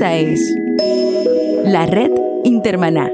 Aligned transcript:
Esta 0.00 0.16
es 0.16 0.40
la 1.62 1.84
red 1.84 2.10
Intermaná. 2.44 3.10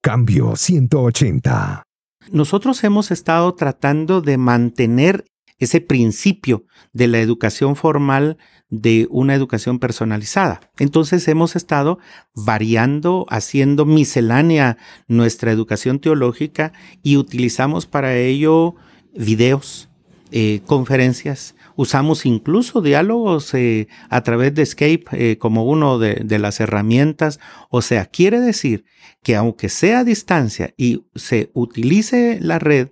Cambio 0.00 0.54
180. 0.54 1.82
Nosotros 2.30 2.84
hemos 2.84 3.10
estado 3.10 3.52
tratando 3.56 4.20
de 4.20 4.36
mantener 4.36 5.24
ese 5.58 5.80
principio 5.80 6.64
de 6.92 7.08
la 7.08 7.18
educación 7.18 7.74
formal 7.74 8.38
de 8.68 9.08
una 9.10 9.34
educación 9.34 9.80
personalizada. 9.80 10.60
Entonces 10.78 11.26
hemos 11.26 11.56
estado 11.56 11.98
variando, 12.32 13.26
haciendo 13.30 13.86
miscelánea 13.86 14.78
nuestra 15.08 15.50
educación 15.50 15.98
teológica 15.98 16.72
y 17.02 17.16
utilizamos 17.16 17.84
para 17.84 18.16
ello 18.16 18.76
videos, 19.12 19.88
eh, 20.30 20.60
conferencias, 20.66 21.56
usamos 21.76 22.26
incluso 22.26 22.80
diálogos 22.80 23.52
eh, 23.54 23.88
a 24.08 24.22
través 24.22 24.54
de 24.54 24.66
Skype 24.66 25.10
eh, 25.12 25.38
como 25.38 25.64
uno 25.64 25.98
de, 25.98 26.22
de, 26.24 26.38
las 26.38 26.60
herramientas. 26.60 27.40
O 27.70 27.82
sea, 27.82 28.06
quiere 28.06 28.40
decir 28.40 28.84
que 29.22 29.36
aunque 29.36 29.68
sea 29.68 30.00
a 30.00 30.04
distancia 30.04 30.74
y 30.76 31.04
se 31.14 31.50
utilice 31.54 32.38
la 32.40 32.58
red 32.58 32.88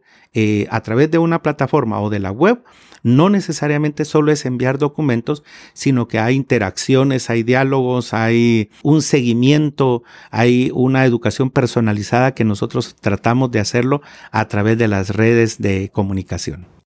a 0.71 0.81
través 0.83 1.11
de 1.11 1.19
una 1.19 1.43
plataforma 1.43 2.01
o 2.01 2.11
de 2.11 2.21
la 2.21 2.31
web, 2.31 2.63
no 3.03 3.29
necesariamente 3.31 4.05
solo 4.05 4.33
es 4.33 4.45
enviar 4.45 4.79
documentos, 4.79 5.43
sino 5.73 6.09
que 6.09 6.19
hay 6.19 6.35
interacciones, 6.35 7.31
hay 7.31 7.43
diálogos, 7.43 8.15
hay 8.15 8.71
un 8.83 9.03
seguimiento, 9.03 10.03
hay 10.31 10.71
una 10.75 11.05
educación 11.05 11.51
personalizada 11.51 12.35
que 12.35 12.45
nosotros 12.45 12.97
tratamos 13.01 13.51
de 13.51 13.61
hacerlo 13.61 14.03
a 14.31 14.49
través 14.49 14.79
de 14.79 14.89
las 14.89 15.11
redes 15.11 15.59
de 15.59 15.91
comunicación. 15.93 16.78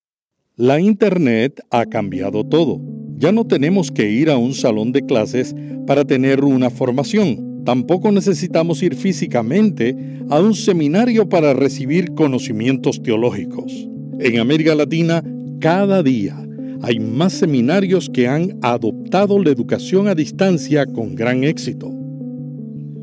La 0.62 0.78
Internet 0.78 1.60
ha 1.72 1.86
cambiado 1.86 2.44
todo. 2.44 2.80
Ya 3.18 3.32
no 3.32 3.44
tenemos 3.44 3.90
que 3.90 4.08
ir 4.12 4.30
a 4.30 4.36
un 4.36 4.54
salón 4.54 4.92
de 4.92 5.04
clases 5.04 5.56
para 5.88 6.04
tener 6.04 6.44
una 6.44 6.70
formación. 6.70 7.64
Tampoco 7.64 8.12
necesitamos 8.12 8.80
ir 8.84 8.94
físicamente 8.94 9.96
a 10.30 10.38
un 10.38 10.54
seminario 10.54 11.28
para 11.28 11.52
recibir 11.52 12.14
conocimientos 12.14 13.02
teológicos. 13.02 13.72
En 14.20 14.38
América 14.38 14.76
Latina, 14.76 15.24
cada 15.58 16.00
día 16.04 16.40
hay 16.82 17.00
más 17.00 17.32
seminarios 17.32 18.08
que 18.08 18.28
han 18.28 18.56
adoptado 18.62 19.42
la 19.42 19.50
educación 19.50 20.06
a 20.06 20.14
distancia 20.14 20.86
con 20.86 21.16
gran 21.16 21.42
éxito. 21.42 21.90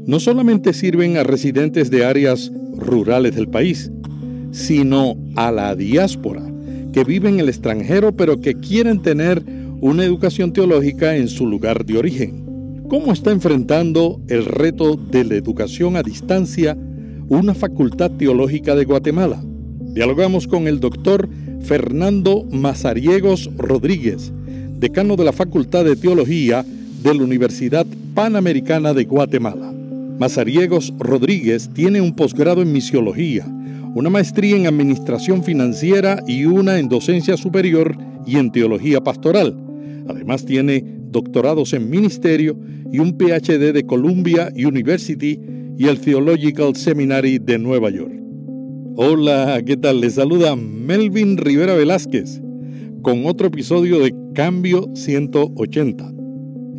No 0.06 0.22
solamente 0.22 0.72
sirven 0.72 1.18
a 1.18 1.24
residentes 1.24 1.92
de 1.92 2.06
áreas 2.06 2.54
rurales 2.78 3.36
del 3.36 3.50
país, 3.50 3.92
sino 4.52 5.18
a 5.36 5.52
la 5.52 5.76
diáspora 5.76 6.49
que 6.94 7.04
viven 7.04 7.36
en 7.36 7.40
el 7.42 7.50
extranjero 7.50 8.12
pero 8.12 8.42
que 8.42 8.56
quieren 8.56 9.02
tener 9.02 9.44
una 9.82 10.04
educación 10.04 10.52
teológica 10.52 11.16
en 11.16 11.28
su 11.28 11.48
lugar 11.48 11.86
de 11.86 11.98
origen. 11.98 12.84
¿Cómo 12.90 13.14
está 13.14 13.32
enfrentando 13.32 14.20
el 14.28 14.46
reto 14.46 14.96
de 14.96 15.24
la 15.24 15.36
educación 15.36 15.96
a 15.96 16.04
distancia 16.04 16.78
una 17.28 17.54
facultad 17.54 18.12
teológica 18.12 18.76
de 18.76 18.86
Guatemala? 18.86 19.42
Dialogamos 19.94 20.48
con 20.48 20.68
el 20.68 20.80
doctor 20.80 21.30
Fernando 21.62 22.46
Mazariegos 22.52 23.50
Rodríguez, 23.58 24.32
decano 24.80 25.16
de 25.16 25.26
la 25.26 25.34
Facultad 25.34 25.86
de 25.86 25.96
Teología 25.96 26.66
de 27.04 27.14
la 27.14 27.24
Universidad 27.24 27.86
Panamericana 28.14 28.94
de 28.94 29.06
Guatemala. 29.06 29.72
Mazariegos 30.20 30.94
Rodríguez 30.98 31.70
tiene 31.74 32.02
un 32.02 32.16
posgrado 32.16 32.62
en 32.62 32.74
misiología 32.74 33.46
una 33.96 34.10
maestría 34.10 34.56
en 34.56 34.68
Administración 34.68 35.44
Financiera 35.44 36.22
y 36.28 36.46
una 36.46 36.80
en 36.80 36.90
Docencia 36.90 37.38
Superior 37.38 37.98
y 38.26 38.38
en 38.38 38.52
Teología 38.52 39.02
Pastoral. 39.02 39.58
Además 40.08 40.46
tiene 40.46 40.84
doctorados 41.12 41.74
en 41.74 41.90
Ministerio 41.90 42.58
y 42.92 43.00
un 43.00 43.18
PhD 43.18 43.74
de 43.74 43.84
Columbia 43.86 44.52
University 44.56 45.40
y 45.78 45.88
el 45.88 46.00
Theological 46.00 46.76
Seminary 46.76 47.40
de 47.40 47.58
Nueva 47.58 47.90
York. 47.90 48.14
Hola, 48.96 49.62
¿qué 49.66 49.78
tal? 49.78 50.02
Les 50.02 50.16
saluda 50.16 50.56
Melvin 50.56 51.38
Rivera 51.38 51.74
Velázquez 51.74 52.42
con 53.02 53.26
otro 53.26 53.48
episodio 53.48 54.00
de 54.00 54.14
Cambio 54.34 54.90
180. 54.94 56.12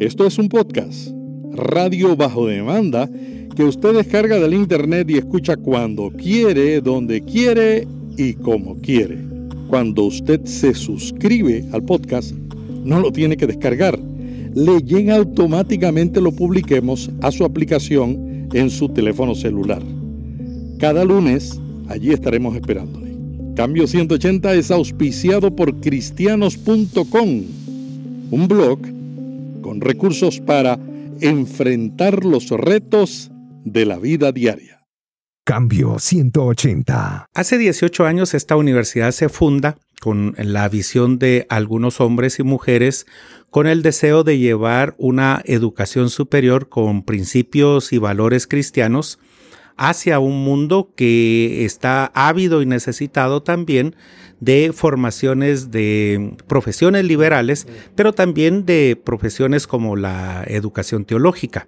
Esto 0.01 0.27
es 0.27 0.39
un 0.39 0.49
podcast, 0.49 1.11
radio 1.53 2.17
bajo 2.17 2.47
demanda, 2.47 3.11
que 3.55 3.65
usted 3.65 3.95
descarga 3.95 4.39
del 4.39 4.55
internet 4.55 5.11
y 5.11 5.19
escucha 5.19 5.57
cuando 5.57 6.11
quiere, 6.11 6.81
donde 6.81 7.23
quiere 7.23 7.87
y 8.17 8.35
como 8.35 8.77
quiere. 8.77 9.19
Cuando 9.69 10.05
usted 10.05 10.45
se 10.45 10.75
suscribe 10.75 11.65
al 11.73 11.83
podcast, 11.83 12.33
no 12.85 13.01
lo 13.01 13.13
tiene 13.13 13.37
que 13.37 13.47
descargar. 13.47 13.99
Le 14.55 14.79
llega 14.81 15.17
automáticamente 15.17 16.21
lo 16.21 16.33
publiquemos 16.33 17.11
a 17.23 17.31
su 17.31 17.45
aplicación 17.45 18.49
en 18.53 18.71
su 18.71 18.89
teléfono 18.89 19.35
celular. 19.35 19.83
Cada 20.79 21.05
lunes, 21.05 21.61
allí 21.89 22.11
estaremos 22.11 22.57
esperándole. 22.57 23.11
Cambio 23.55 23.87
180 23.87 24.55
es 24.55 24.71
auspiciado 24.71 25.55
por 25.55 25.81
cristianos.com, 25.81 27.43
un 28.31 28.49
blog 28.49 28.81
con 29.61 29.81
recursos 29.81 30.41
para 30.41 30.79
enfrentar 31.21 32.25
los 32.25 32.51
retos 32.51 33.31
de 33.65 33.87
la 33.87 33.99
vida 33.99 34.33
diaria. 34.33 34.87
Cambio 35.45 35.99
180. 35.99 37.27
Hace 37.35 37.59
18 37.59 38.07
años 38.07 38.35
esta 38.35 38.57
universidad 38.57 39.11
se 39.11 39.29
funda 39.29 39.79
con 40.01 40.35
la 40.39 40.69
visión 40.69 41.19
de 41.19 41.47
algunos 41.49 42.01
hombres 42.01 42.39
y 42.39 42.43
mujeres 42.43 43.07
con 43.51 43.67
el 43.67 43.83
deseo 43.83 44.23
de 44.23 44.39
llevar 44.39 44.95
una 44.97 45.43
educación 45.45 46.09
superior 46.09 46.69
con 46.69 47.03
principios 47.03 47.93
y 47.93 47.99
valores 47.99 48.47
cristianos 48.47 49.19
hacia 49.77 50.19
un 50.19 50.45
mundo 50.45 50.93
que 50.95 51.65
está 51.65 52.13
ávido 52.15 52.61
y 52.63 52.67
necesitado 52.67 53.43
también 53.43 53.97
de 54.39 54.73
formaciones 54.75 55.71
de 55.71 56.37
profesiones 56.47 57.05
liberales, 57.05 57.67
pero 57.95 58.13
también 58.13 58.67
de 58.67 59.01
profesiones 59.03 59.67
como 59.67 59.97
la 59.97 60.45
educación 60.47 61.05
teológica. 61.05 61.67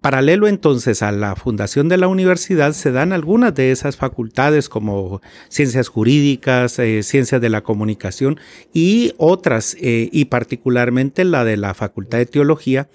Paralelo 0.00 0.48
entonces 0.48 1.02
a 1.02 1.12
la 1.12 1.36
fundación 1.36 1.88
de 1.88 1.98
la 1.98 2.08
universidad 2.08 2.72
se 2.72 2.90
dan 2.90 3.12
algunas 3.12 3.54
de 3.54 3.70
esas 3.70 3.96
facultades 3.96 4.70
como 4.70 5.20
ciencias 5.48 5.88
jurídicas, 5.88 6.78
eh, 6.78 7.02
ciencias 7.02 7.40
de 7.40 7.50
la 7.50 7.62
comunicación 7.62 8.40
y 8.72 9.12
otras, 9.18 9.76
eh, 9.78 10.08
y 10.10 10.26
particularmente 10.26 11.24
la 11.24 11.44
de 11.44 11.58
la 11.58 11.74
Facultad 11.74 12.16
de 12.16 12.26
Teología, 12.26 12.88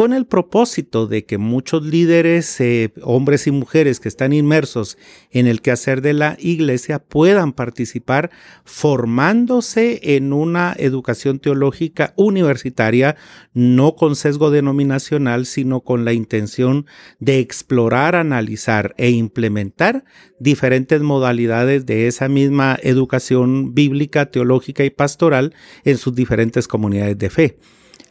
con 0.00 0.14
el 0.14 0.24
propósito 0.24 1.06
de 1.06 1.26
que 1.26 1.36
muchos 1.36 1.84
líderes, 1.84 2.58
eh, 2.62 2.90
hombres 3.02 3.46
y 3.46 3.50
mujeres 3.50 4.00
que 4.00 4.08
están 4.08 4.32
inmersos 4.32 4.96
en 5.30 5.46
el 5.46 5.60
quehacer 5.60 6.00
de 6.00 6.14
la 6.14 6.38
iglesia, 6.40 7.00
puedan 7.00 7.52
participar 7.52 8.30
formándose 8.64 10.00
en 10.16 10.32
una 10.32 10.74
educación 10.78 11.38
teológica 11.38 12.14
universitaria, 12.16 13.16
no 13.52 13.94
con 13.94 14.16
sesgo 14.16 14.50
denominacional, 14.50 15.44
sino 15.44 15.82
con 15.82 16.06
la 16.06 16.14
intención 16.14 16.86
de 17.18 17.38
explorar, 17.40 18.16
analizar 18.16 18.94
e 18.96 19.10
implementar 19.10 20.04
diferentes 20.38 21.02
modalidades 21.02 21.84
de 21.84 22.06
esa 22.06 22.26
misma 22.30 22.78
educación 22.82 23.74
bíblica, 23.74 24.30
teológica 24.30 24.82
y 24.82 24.88
pastoral 24.88 25.54
en 25.84 25.98
sus 25.98 26.14
diferentes 26.14 26.66
comunidades 26.66 27.18
de 27.18 27.28
fe. 27.28 27.58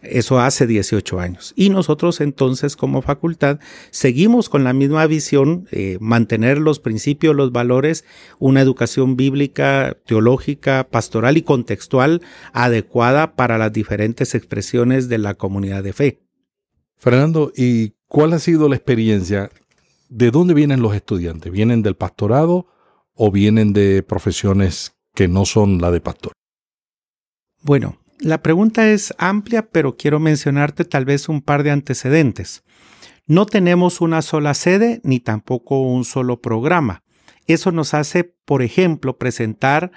Eso 0.01 0.39
hace 0.39 0.65
18 0.65 1.19
años. 1.19 1.53
Y 1.57 1.69
nosotros 1.69 2.21
entonces 2.21 2.77
como 2.77 3.01
facultad 3.01 3.59
seguimos 3.91 4.47
con 4.47 4.63
la 4.63 4.71
misma 4.71 5.05
visión, 5.07 5.67
eh, 5.71 5.97
mantener 5.99 6.57
los 6.57 6.79
principios, 6.79 7.35
los 7.35 7.51
valores, 7.51 8.05
una 8.39 8.61
educación 8.61 9.17
bíblica, 9.17 9.97
teológica, 10.05 10.87
pastoral 10.89 11.37
y 11.37 11.41
contextual 11.41 12.21
adecuada 12.53 13.35
para 13.35 13.57
las 13.57 13.73
diferentes 13.73 14.35
expresiones 14.35 15.09
de 15.09 15.17
la 15.17 15.33
comunidad 15.33 15.83
de 15.83 15.93
fe. 15.93 16.21
Fernando, 16.95 17.51
¿y 17.55 17.93
cuál 18.07 18.33
ha 18.33 18.39
sido 18.39 18.69
la 18.69 18.75
experiencia? 18.75 19.49
¿De 20.09 20.31
dónde 20.31 20.53
vienen 20.53 20.81
los 20.81 20.95
estudiantes? 20.95 21.51
¿Vienen 21.51 21.81
del 21.81 21.95
pastorado 21.95 22.67
o 23.13 23.31
vienen 23.31 23.73
de 23.73 24.01
profesiones 24.03 24.93
que 25.13 25.27
no 25.27 25.45
son 25.45 25.79
la 25.81 25.91
de 25.91 26.01
pastor? 26.01 26.31
Bueno, 27.61 27.97
la 28.19 28.41
pregunta 28.41 28.89
es 28.89 29.13
amplia, 29.17 29.69
pero 29.69 29.95
quiero 29.95 30.19
mencionarte 30.19 30.85
tal 30.85 31.05
vez 31.05 31.29
un 31.29 31.41
par 31.41 31.63
de 31.63 31.71
antecedentes. 31.71 32.63
No 33.27 33.45
tenemos 33.45 34.01
una 34.01 34.21
sola 34.21 34.53
sede 34.53 35.01
ni 35.03 35.19
tampoco 35.19 35.81
un 35.81 36.03
solo 36.03 36.41
programa. 36.41 37.03
Eso 37.47 37.71
nos 37.71 37.93
hace, 37.93 38.23
por 38.45 38.61
ejemplo, 38.61 39.17
presentar 39.17 39.91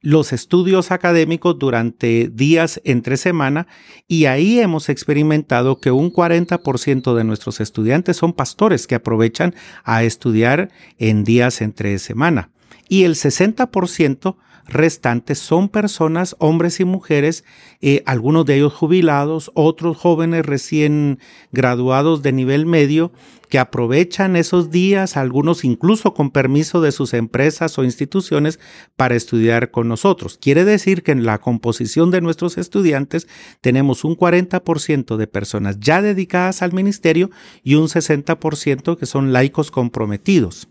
los 0.00 0.32
estudios 0.32 0.90
académicos 0.90 1.58
durante 1.58 2.28
días 2.28 2.80
entre 2.84 3.16
semana 3.16 3.68
y 4.08 4.24
ahí 4.26 4.58
hemos 4.58 4.88
experimentado 4.88 5.80
que 5.80 5.92
un 5.92 6.12
40% 6.12 7.14
de 7.14 7.24
nuestros 7.24 7.60
estudiantes 7.60 8.16
son 8.16 8.32
pastores 8.32 8.86
que 8.86 8.96
aprovechan 8.96 9.54
a 9.84 10.02
estudiar 10.02 10.70
en 10.98 11.22
días 11.22 11.60
entre 11.62 11.98
semana 12.00 12.50
y 12.88 13.04
el 13.04 13.14
60% 13.14 14.36
restantes 14.66 15.38
son 15.38 15.68
personas, 15.68 16.36
hombres 16.38 16.80
y 16.80 16.84
mujeres, 16.84 17.44
eh, 17.80 18.02
algunos 18.06 18.46
de 18.46 18.56
ellos 18.56 18.72
jubilados, 18.72 19.50
otros 19.54 19.96
jóvenes 19.96 20.46
recién 20.46 21.18
graduados 21.52 22.22
de 22.22 22.32
nivel 22.32 22.66
medio, 22.66 23.12
que 23.48 23.58
aprovechan 23.58 24.34
esos 24.34 24.70
días, 24.70 25.18
algunos 25.18 25.62
incluso 25.64 26.14
con 26.14 26.30
permiso 26.30 26.80
de 26.80 26.90
sus 26.90 27.12
empresas 27.12 27.78
o 27.78 27.84
instituciones, 27.84 28.58
para 28.96 29.14
estudiar 29.14 29.70
con 29.70 29.88
nosotros. 29.88 30.38
Quiere 30.40 30.64
decir 30.64 31.02
que 31.02 31.12
en 31.12 31.26
la 31.26 31.38
composición 31.38 32.10
de 32.10 32.22
nuestros 32.22 32.56
estudiantes 32.56 33.28
tenemos 33.60 34.04
un 34.04 34.16
40% 34.16 35.16
de 35.18 35.26
personas 35.26 35.78
ya 35.80 36.00
dedicadas 36.00 36.62
al 36.62 36.72
ministerio 36.72 37.30
y 37.62 37.74
un 37.74 37.88
60% 37.88 38.96
que 38.96 39.04
son 39.04 39.34
laicos 39.34 39.70
comprometidos. 39.70 40.68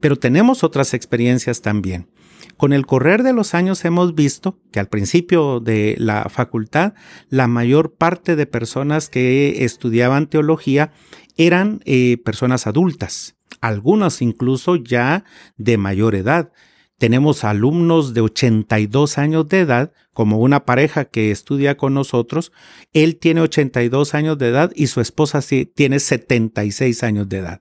Pero 0.00 0.16
tenemos 0.16 0.64
otras 0.64 0.94
experiencias 0.94 1.60
también. 1.60 2.08
Con 2.56 2.72
el 2.72 2.86
correr 2.86 3.22
de 3.22 3.32
los 3.32 3.54
años 3.54 3.84
hemos 3.84 4.14
visto 4.14 4.58
que 4.72 4.80
al 4.80 4.88
principio 4.88 5.60
de 5.60 5.96
la 5.98 6.28
facultad, 6.28 6.94
la 7.28 7.46
mayor 7.46 7.94
parte 7.94 8.36
de 8.36 8.46
personas 8.46 9.08
que 9.08 9.64
estudiaban 9.64 10.28
teología 10.28 10.92
eran 11.36 11.80
eh, 11.84 12.18
personas 12.24 12.66
adultas, 12.66 13.36
algunas 13.60 14.22
incluso 14.22 14.76
ya 14.76 15.24
de 15.56 15.78
mayor 15.78 16.14
edad. 16.14 16.52
Tenemos 16.98 17.42
alumnos 17.44 18.14
de 18.14 18.20
82 18.20 19.18
años 19.18 19.48
de 19.48 19.60
edad, 19.60 19.92
como 20.12 20.38
una 20.38 20.64
pareja 20.64 21.04
que 21.06 21.32
estudia 21.32 21.76
con 21.76 21.92
nosotros. 21.92 22.52
Él 22.92 23.16
tiene 23.16 23.40
82 23.40 24.14
años 24.14 24.38
de 24.38 24.48
edad 24.48 24.70
y 24.76 24.86
su 24.86 25.00
esposa 25.00 25.40
tiene 25.74 25.98
76 25.98 27.02
años 27.02 27.28
de 27.28 27.38
edad. 27.38 27.60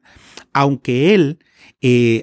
Aunque 0.53 1.15
él 1.15 1.39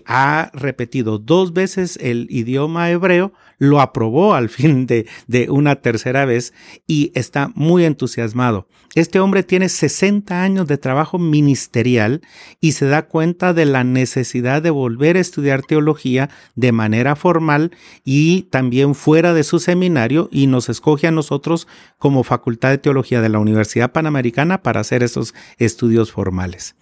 ha 0.07 0.51
repetido 0.55 1.19
dos 1.19 1.53
veces 1.53 1.99
el 2.01 2.27
idioma 2.31 2.91
hebreo, 2.91 3.33
lo 3.59 3.81
aprobó 3.81 4.35
al 4.35 4.49
fin 4.49 4.87
de, 4.87 5.07
de, 5.27 5.51
una 5.51 5.77
tercera 5.77 6.25
vez 6.25 6.53
y 6.87 7.13
está 7.15 7.53
muy 7.55 7.85
entusiasmado. 7.85 8.67
Este 8.95 9.21
hombre 9.21 9.43
tiene 9.45 9.69
60 9.69 10.43
años 10.43 10.67
de 10.67 10.79
trabajo 10.79 11.19
ministerial 11.19 12.23
y 12.61 12.73
se 12.73 12.87
da 12.87 13.07
cuenta 13.07 13.53
de 13.55 13.65
la 13.67 13.85
necesidad 13.85 14.63
de 14.63 14.71
volver 14.71 15.17
a 15.17 15.21
estudiar 15.21 15.63
teología 15.63 16.31
de 16.57 16.73
manera 16.73 17.15
formal 17.15 17.71
y 18.05 18.43
también 18.51 18.95
fuera 18.95 19.33
de 19.33 19.45
su 19.45 19.61
seminario 19.61 20.29
y 20.33 20.49
nos 20.49 20.69
escoge 20.69 21.07
a 21.07 21.13
nosotros 21.13 21.69
como 21.99 22.25
Facultad 22.25 22.71
de 22.71 22.79
Teología 22.79 23.21
de 23.21 23.29
la 23.29 23.39
Universidad 23.39 23.93
Panamericana 23.93 24.63
para 24.63 24.81
hacer 24.81 25.03
esos 25.03 25.35
estudios 25.59 26.11
formales 26.11 26.75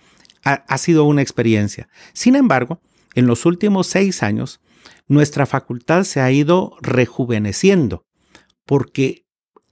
ha, 0.54 0.78
sido 0.78 1.04
una 1.04 1.22
experiencia. 1.22 1.88
Sin 2.12 2.36
embargo, 2.36 2.80
en 3.14 3.26
los 3.26 3.46
últimos 3.46 3.86
seis 3.86 4.22
años, 4.22 4.60
nuestra 5.06 5.46
facultad 5.46 6.04
se 6.04 6.20
ha 6.20 6.30
ido 6.30 6.76
rejuveneciendo 6.80 8.04
porque 8.64 9.26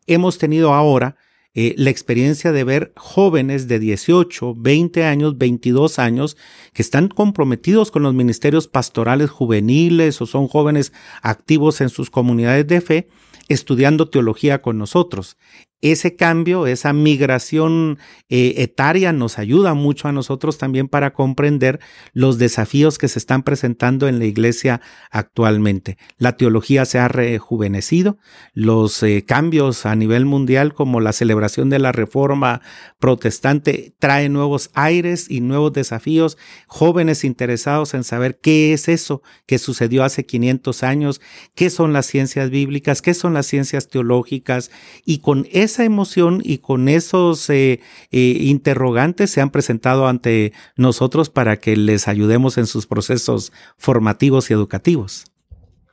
hemos 0.07 0.39
tenido 0.39 0.73
ahora 0.73 1.17
eh, 1.55 1.75
la 1.79 1.91
experiencia 1.91 2.53
de 2.53 2.65
ver 2.65 2.93
jóvenes 2.97 3.67
de 3.67 3.79
18, 3.79 4.55
20 4.57 5.05
años, 5.05 5.39
22 5.39 5.99
años 5.99 6.37
que 6.75 6.83
están 6.83 7.09
comprometidos 7.09 7.91
con 7.91 8.03
los 8.03 8.15
ministerios 8.15 8.69
pastorales 8.69 9.31
juveniles 9.31 10.21
o 10.21 10.27
son 10.27 10.49
jóvenes 10.49 10.93
activos 11.23 11.81
en 11.81 11.89
sus 11.89 12.11
comunidades 12.11 12.67
de 12.67 12.81
fe 12.83 13.09
estudiando 13.49 14.11
teología 14.11 14.61
con 14.61 14.77
nosotros 14.77 15.37
ese 15.83 16.17
cambio, 16.17 16.67
esa 16.67 16.93
migración 16.93 17.99
eh, 18.29 18.55
etaria 18.59 19.13
nos 19.13 19.39
ayuda 19.39 19.75
mucho 19.75 20.09
a 20.09 20.13
nosotros 20.13 20.59
también 20.59 20.89
para 20.89 21.13
comprender 21.13 21.81
los 22.13 22.39
desafíos 22.39 22.99
que 22.99 23.09
se 23.09 23.19
están 23.19 23.43
presentando 23.43 24.09
en 24.09 24.19
la 24.19 24.25
iglesia 24.25 24.81
actualmente. 25.11 25.99
La 26.17 26.37
teología 26.37 26.87
se 26.87 26.99
ha 26.99 27.09
rejuvenecido, 27.09 28.19
los 28.55 29.03
eh, 29.03 29.25
cambios 29.27 29.87
a 29.87 29.95
nivel 29.95 30.25
mundial 30.25 30.75
como 30.75 31.01
la 31.01 31.13
celebración 31.13 31.69
de 31.69 31.79
la 31.79 31.93
reforma 31.93 32.63
protestante 32.99 33.95
trae 33.99 34.29
nuevos 34.29 34.71
aires 34.75 35.31
y 35.31 35.41
nuevos 35.41 35.73
desafíos, 35.73 36.39
jóvenes 36.67 37.23
interesados 37.23 37.95
en 37.95 38.03
saber 38.03 38.39
qué 38.41 38.73
es 38.73 38.89
eso 38.89 39.23
que 39.47 39.59
sucedió 39.59 40.05
hace 40.05 40.25
500 40.25 40.83
años, 40.83 41.21
qué 41.55 41.71
son 41.71 41.93
las 41.93 42.07
ciencias 42.07 42.51
bíblicas, 42.51 43.03
qué 43.03 43.15
son 43.15 43.35
las 43.35 43.47
ciencias 43.47 43.89
teológicas 43.89 44.71
y 45.05 45.19
con 45.19 45.47
esa 45.67 45.85
emoción 45.85 46.41
y 46.43 46.59
con 46.59 46.89
esos 46.89 47.49
eh, 47.51 47.81
eh, 48.11 48.19
interrogantes 48.41 49.31
se 49.31 49.41
han 49.41 49.51
presentado 49.51 50.09
ante 50.09 50.53
nosotros 50.77 51.31
para 51.31 51.59
que 51.59 51.77
les 51.77 52.09
ayudemos 52.09 52.59
en 52.59 52.67
sus 52.67 52.87
procesos 52.87 53.53
formativos 53.77 54.51
y 54.51 54.55
educativos. 54.55 55.27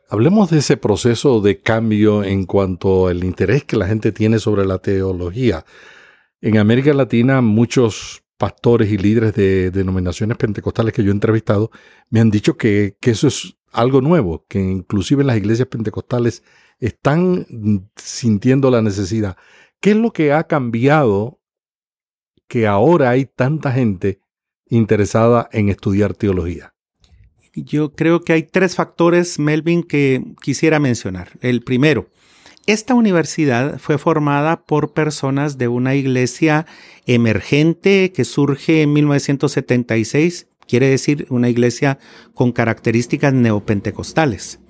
Hablemos 0.09 0.49
de 0.49 0.59
ese 0.59 0.77
proceso 0.77 1.41
de 1.41 1.59
cambio 1.59 2.23
en 2.23 2.45
cuanto 2.45 3.07
al 3.07 3.23
interés 3.23 3.63
que 3.63 3.77
la 3.77 3.87
gente 3.87 4.11
tiene 4.11 4.39
sobre 4.39 4.65
la 4.65 4.77
teología. 4.77 5.65
En 6.39 6.57
América 6.57 6.93
Latina 6.93 7.41
muchos 7.41 8.23
pastores 8.37 8.91
y 8.91 8.97
líderes 8.97 9.33
de 9.33 9.71
denominaciones 9.71 10.37
pentecostales 10.37 10.93
que 10.93 11.03
yo 11.03 11.09
he 11.09 11.13
entrevistado 11.13 11.71
me 12.09 12.19
han 12.19 12.29
dicho 12.29 12.57
que, 12.57 12.97
que 12.99 13.11
eso 13.11 13.27
es 13.27 13.55
algo 13.71 14.01
nuevo, 14.01 14.45
que 14.47 14.59
inclusive 14.59 15.21
en 15.21 15.27
las 15.27 15.37
iglesias 15.37 15.67
pentecostales 15.67 16.43
están 16.79 17.45
sintiendo 17.95 18.69
la 18.69 18.81
necesidad. 18.81 19.37
¿Qué 19.83 19.91
es 19.91 19.97
lo 19.97 20.13
que 20.13 20.31
ha 20.31 20.45
cambiado 20.45 21.41
que 22.47 22.67
ahora 22.67 23.09
hay 23.09 23.25
tanta 23.25 23.73
gente 23.73 24.21
interesada 24.69 25.49
en 25.51 25.67
estudiar 25.67 26.13
teología? 26.13 26.73
Yo 27.53 27.91
creo 27.91 28.21
que 28.21 28.31
hay 28.31 28.43
tres 28.43 28.75
factores, 28.75 29.39
Melvin, 29.39 29.83
que 29.83 30.23
quisiera 30.41 30.79
mencionar. 30.79 31.31
El 31.41 31.63
primero, 31.63 32.07
esta 32.65 32.93
universidad 32.93 33.77
fue 33.77 33.97
formada 33.97 34.63
por 34.63 34.93
personas 34.93 35.57
de 35.57 35.67
una 35.67 35.95
iglesia 35.95 36.65
emergente 37.05 38.13
que 38.13 38.23
surge 38.23 38.83
en 38.83 38.93
1976, 38.93 40.47
quiere 40.65 40.87
decir 40.87 41.27
una 41.29 41.49
iglesia 41.49 41.99
con 42.33 42.53
características 42.53 43.33
neopentecostales. 43.33 44.61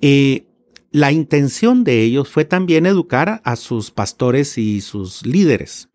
Eh, 0.00 0.46
la 0.92 1.10
intención 1.10 1.84
de 1.84 2.02
ellos 2.02 2.28
fue 2.28 2.44
también 2.44 2.86
educar 2.86 3.40
a 3.44 3.56
sus 3.56 3.90
pastores 3.90 4.58
y 4.58 4.80
sus 4.82 5.26
líderes. 5.26 5.88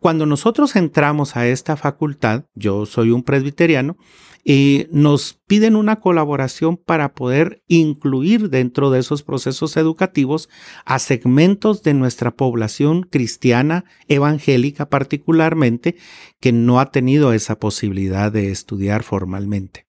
Cuando 0.00 0.26
nosotros 0.26 0.76
entramos 0.76 1.36
a 1.36 1.46
esta 1.46 1.76
facultad, 1.76 2.44
yo 2.54 2.84
soy 2.84 3.10
un 3.10 3.22
presbiteriano, 3.22 3.96
y 4.44 4.86
nos 4.90 5.40
piden 5.46 5.74
una 5.74 6.00
colaboración 6.00 6.76
para 6.76 7.14
poder 7.14 7.62
incluir 7.66 8.50
dentro 8.50 8.90
de 8.90 9.00
esos 9.00 9.22
procesos 9.22 9.76
educativos 9.78 10.50
a 10.84 10.98
segmentos 10.98 11.82
de 11.82 11.94
nuestra 11.94 12.32
población 12.32 13.04
cristiana, 13.04 13.86
evangélica 14.06 14.90
particularmente, 14.90 15.96
que 16.40 16.52
no 16.52 16.78
ha 16.78 16.90
tenido 16.90 17.32
esa 17.32 17.58
posibilidad 17.58 18.30
de 18.30 18.50
estudiar 18.50 19.02
formalmente. 19.02 19.83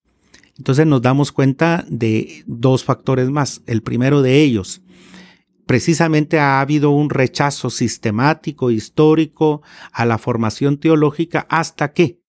Entonces 0.58 0.88
nos 0.88 1.02
damos 1.02 1.32
cuenta 1.32 1.86
de 1.90 2.44
dos 2.48 2.84
factores 2.84 3.30
más. 3.30 3.62
El 3.66 3.82
primero 3.82 4.22
de 4.22 4.42
ellos, 4.42 4.82
precisamente 5.66 6.40
ha 6.40 6.62
habido 6.62 6.92
un 6.92 7.10
rechazo 7.10 7.70
sistemático, 7.70 8.72
histórico 8.72 9.62
a 9.92 10.06
la 10.06 10.18
formación 10.18 10.78
teológica 10.80 11.46
hasta 11.50 11.92
que 11.92 12.22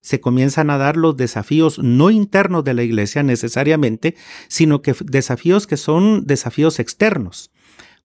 se 0.00 0.20
comienzan 0.20 0.68
a 0.68 0.76
dar 0.76 0.96
los 0.96 1.16
desafíos 1.16 1.78
no 1.78 2.10
internos 2.10 2.62
de 2.64 2.74
la 2.74 2.82
iglesia 2.82 3.22
necesariamente, 3.22 4.16
sino 4.48 4.82
que 4.82 4.94
desafíos 5.04 5.66
que 5.66 5.78
son 5.78 6.26
desafíos 6.26 6.78
externos. 6.78 7.50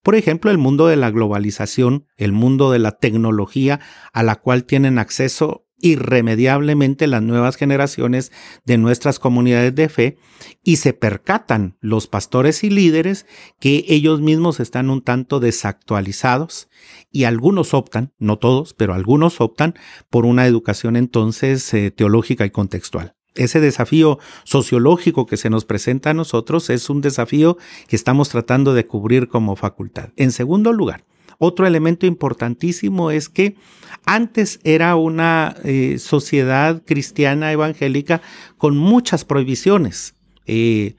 Por 0.01 0.15
ejemplo, 0.15 0.49
el 0.49 0.57
mundo 0.57 0.87
de 0.87 0.95
la 0.95 1.11
globalización, 1.11 2.05
el 2.15 2.31
mundo 2.31 2.71
de 2.71 2.79
la 2.79 2.91
tecnología 2.93 3.81
a 4.13 4.23
la 4.23 4.37
cual 4.37 4.63
tienen 4.63 4.97
acceso 4.97 5.65
irremediablemente 5.81 7.07
las 7.07 7.21
nuevas 7.21 7.55
generaciones 7.55 8.31
de 8.65 8.77
nuestras 8.77 9.19
comunidades 9.19 9.75
de 9.75 9.89
fe 9.89 10.17
y 10.63 10.77
se 10.77 10.93
percatan 10.93 11.77
los 11.79 12.07
pastores 12.07 12.63
y 12.63 12.69
líderes 12.69 13.25
que 13.59 13.85
ellos 13.87 14.21
mismos 14.21 14.59
están 14.59 14.89
un 14.89 15.01
tanto 15.01 15.39
desactualizados 15.39 16.69
y 17.11 17.23
algunos 17.23 17.73
optan, 17.73 18.13
no 18.19 18.37
todos, 18.37 18.73
pero 18.73 18.93
algunos 18.93 19.41
optan 19.41 19.75
por 20.09 20.25
una 20.25 20.45
educación 20.45 20.95
entonces 20.95 21.73
eh, 21.73 21.91
teológica 21.91 22.45
y 22.45 22.49
contextual. 22.49 23.15
Ese 23.35 23.59
desafío 23.59 24.19
sociológico 24.43 25.25
que 25.25 25.37
se 25.37 25.49
nos 25.49 25.63
presenta 25.63 26.09
a 26.09 26.13
nosotros 26.13 26.69
es 26.69 26.89
un 26.89 27.01
desafío 27.01 27.57
que 27.87 27.95
estamos 27.95 28.29
tratando 28.29 28.73
de 28.73 28.85
cubrir 28.85 29.27
como 29.27 29.55
facultad. 29.55 30.09
En 30.15 30.31
segundo 30.31 30.73
lugar, 30.73 31.05
otro 31.39 31.65
elemento 31.65 32.05
importantísimo 32.05 33.09
es 33.09 33.29
que 33.29 33.55
antes 34.05 34.59
era 34.63 34.95
una 34.95 35.55
eh, 35.63 35.97
sociedad 35.97 36.83
cristiana 36.85 37.51
evangélica 37.51 38.21
con 38.57 38.77
muchas 38.77 39.25
prohibiciones. 39.25 40.13
Eh, 40.45 40.95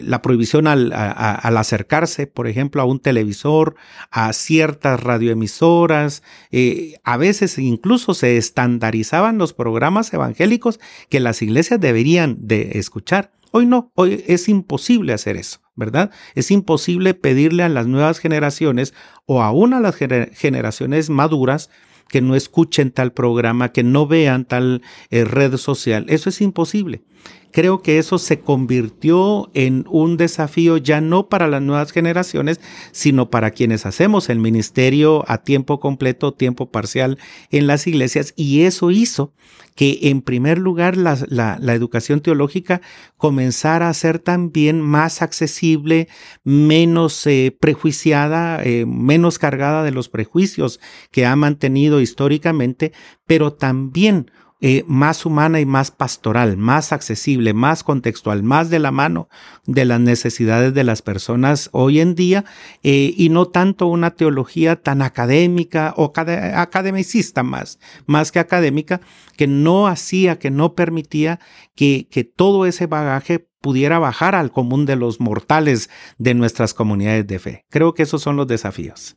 la 0.00 0.22
prohibición 0.22 0.66
al, 0.66 0.92
acercarse, 0.92 2.26
por 2.26 2.46
ejemplo, 2.46 2.82
a 2.82 2.84
un 2.84 3.00
televisor, 3.00 3.76
a 4.10 4.32
ciertas 4.32 5.00
radioemisoras. 5.02 6.22
Eh, 6.50 6.94
a 7.04 7.16
veces 7.16 7.58
incluso 7.58 8.14
se 8.14 8.36
estandarizaban 8.36 9.38
los 9.38 9.52
programas 9.52 10.12
evangélicos 10.12 10.80
que 11.08 11.20
las 11.20 11.42
iglesias 11.42 11.80
deberían 11.80 12.36
de 12.40 12.78
escuchar. 12.78 13.32
Hoy 13.50 13.66
no, 13.66 13.92
hoy 13.94 14.24
es 14.26 14.48
imposible 14.48 15.12
hacer 15.12 15.36
eso, 15.36 15.60
¿verdad? 15.76 16.10
Es 16.34 16.50
imposible 16.50 17.12
pedirle 17.12 17.62
a 17.62 17.68
las 17.68 17.86
nuevas 17.86 18.18
generaciones 18.18 18.94
o 19.26 19.42
aún 19.42 19.74
a 19.74 19.80
las 19.80 19.96
generaciones 19.96 21.10
maduras 21.10 21.68
que 22.08 22.20
no 22.20 22.34
escuchen 22.34 22.90
tal 22.92 23.12
programa, 23.12 23.72
que 23.72 23.82
no 23.82 24.06
vean 24.06 24.44
tal 24.44 24.82
eh, 25.10 25.24
red 25.24 25.56
social. 25.56 26.06
Eso 26.08 26.28
es 26.30 26.40
imposible. 26.40 27.02
Creo 27.52 27.82
que 27.82 27.98
eso 27.98 28.18
se 28.18 28.40
convirtió 28.40 29.50
en 29.52 29.84
un 29.90 30.16
desafío 30.16 30.78
ya 30.78 31.02
no 31.02 31.28
para 31.28 31.48
las 31.48 31.60
nuevas 31.60 31.92
generaciones, 31.92 32.60
sino 32.92 33.28
para 33.28 33.50
quienes 33.50 33.84
hacemos 33.84 34.30
el 34.30 34.38
ministerio 34.38 35.22
a 35.28 35.42
tiempo 35.42 35.78
completo, 35.78 36.32
tiempo 36.32 36.70
parcial 36.70 37.18
en 37.50 37.66
las 37.66 37.86
iglesias. 37.86 38.32
Y 38.36 38.62
eso 38.62 38.90
hizo 38.90 39.34
que 39.74 39.98
en 40.02 40.22
primer 40.22 40.58
lugar 40.58 40.96
la, 40.96 41.58
educación 41.74 42.20
teológica 42.20 42.80
comenzara 43.18 43.90
a 43.90 43.94
ser 43.94 44.18
también 44.18 44.80
más 44.80 45.20
accesible, 45.20 46.08
menos 46.44 47.26
eh, 47.26 47.54
prejuiciada, 47.58 48.62
eh, 48.62 48.86
menos 48.86 49.38
cargada 49.38 49.82
de 49.82 49.90
los 49.90 50.08
prejuicios 50.08 50.80
que 51.10 51.26
ha 51.26 51.36
mantenido 51.36 52.00
históricamente, 52.00 52.92
pero 53.26 53.52
también 53.52 54.30
eh, 54.64 54.84
más 54.86 55.26
humana 55.26 55.58
y 55.58 55.66
más 55.66 55.90
pastoral, 55.90 56.56
más 56.56 56.92
accesible, 56.92 57.52
más 57.52 57.82
contextual, 57.82 58.44
más 58.44 58.70
de 58.70 58.78
la 58.78 58.92
mano 58.92 59.28
de 59.66 59.84
las 59.84 59.98
necesidades 59.98 60.72
de 60.72 60.84
las 60.84 61.02
personas 61.02 61.68
hoy 61.72 61.98
en 61.98 62.14
día 62.14 62.44
eh, 62.84 63.12
y 63.16 63.28
no 63.28 63.46
tanto 63.46 63.88
una 63.88 64.12
teología 64.12 64.76
tan 64.76 65.02
académica 65.02 65.94
o 65.96 66.12
academicista 66.14 67.42
más, 67.42 67.80
más 68.06 68.30
que 68.30 68.38
académica, 68.38 69.00
que 69.36 69.48
no 69.48 69.88
hacía, 69.88 70.38
que 70.38 70.52
no 70.52 70.76
permitía 70.76 71.40
que, 71.74 72.06
que 72.08 72.22
todo 72.22 72.64
ese 72.64 72.86
bagaje 72.86 73.48
pudiera 73.60 73.98
bajar 73.98 74.36
al 74.36 74.52
común 74.52 74.86
de 74.86 74.94
los 74.94 75.18
mortales 75.18 75.90
de 76.18 76.34
nuestras 76.34 76.72
comunidades 76.72 77.26
de 77.26 77.40
fe. 77.40 77.66
Creo 77.68 77.94
que 77.94 78.04
esos 78.04 78.22
son 78.22 78.36
los 78.36 78.46
desafíos. 78.46 79.16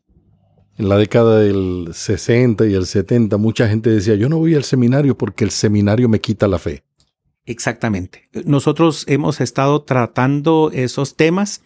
En 0.78 0.90
la 0.90 0.98
década 0.98 1.40
del 1.40 1.90
60 1.94 2.66
y 2.68 2.74
el 2.74 2.86
70 2.86 3.38
mucha 3.38 3.68
gente 3.70 3.90
decía, 3.90 4.16
yo 4.16 4.28
no 4.28 4.38
voy 4.38 4.56
al 4.56 4.66
seminario 4.66 5.18
porque 5.18 5.46
el 5.46 5.52
seminario 5.52 6.10
me 6.10 6.20
quita 6.20 6.48
la 6.48 6.60
fe. 6.60 6.84
Exactamente. 7.46 8.30
Nosotros 8.46 9.06
hemos 9.08 9.40
estado 9.40 9.84
tratando 9.84 10.72
esos 10.74 11.16
temas. 11.16 11.62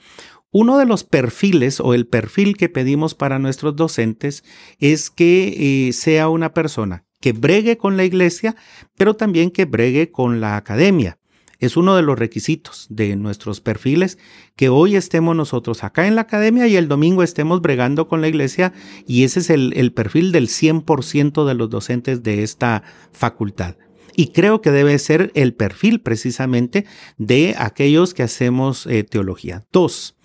Uno 0.51 0.77
de 0.77 0.85
los 0.85 1.03
perfiles 1.03 1.79
o 1.79 1.93
el 1.93 2.05
perfil 2.05 2.57
que 2.57 2.69
pedimos 2.69 3.15
para 3.15 3.39
nuestros 3.39 3.75
docentes 3.75 4.43
es 4.79 5.09
que 5.09 5.87
eh, 5.87 5.93
sea 5.93 6.29
una 6.29 6.53
persona 6.53 7.05
que 7.19 7.33
bregue 7.33 7.77
con 7.77 7.97
la 7.97 8.03
iglesia, 8.03 8.55
pero 8.95 9.15
también 9.15 9.51
que 9.51 9.65
bregue 9.65 10.11
con 10.11 10.39
la 10.39 10.55
academia. 10.55 11.17
Es 11.59 11.75
uno 11.75 11.97
de 11.97 12.01
los 12.01 12.17
requisitos 12.17 12.87
de 12.89 13.17
nuestros 13.17 13.59
perfiles 13.59 14.17
que 14.55 14.69
hoy 14.69 14.95
estemos 14.95 15.35
nosotros 15.35 15.83
acá 15.83 16.07
en 16.07 16.15
la 16.15 16.21
academia 16.21 16.67
y 16.67 16.77
el 16.77 16.87
domingo 16.87 17.21
estemos 17.21 17.61
bregando 17.61 18.07
con 18.07 18.21
la 18.21 18.29
iglesia 18.29 18.71
y 19.05 19.25
ese 19.25 19.41
es 19.41 19.49
el, 19.49 19.91
perfil 19.91 20.31
del 20.31 20.47
100% 20.47 21.45
de 21.45 21.53
los 21.53 21.69
docentes 21.69 22.23
de 22.23 22.43
esta 22.43 22.83
facultad. 23.11 23.75
Y 24.15 24.29
creo 24.29 24.61
que 24.61 24.71
debe 24.71 24.97
ser 24.99 25.31
el 25.35 25.53
perfil 25.53 26.01
precisamente 26.01 26.85
de 27.17 27.55
aquellos 27.57 28.13
que 28.13 28.23
hacemos 28.23 28.85
eh, 28.85 29.03
teología. 29.03 29.65
Dos, 29.71 30.17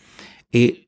eh, 0.53 0.84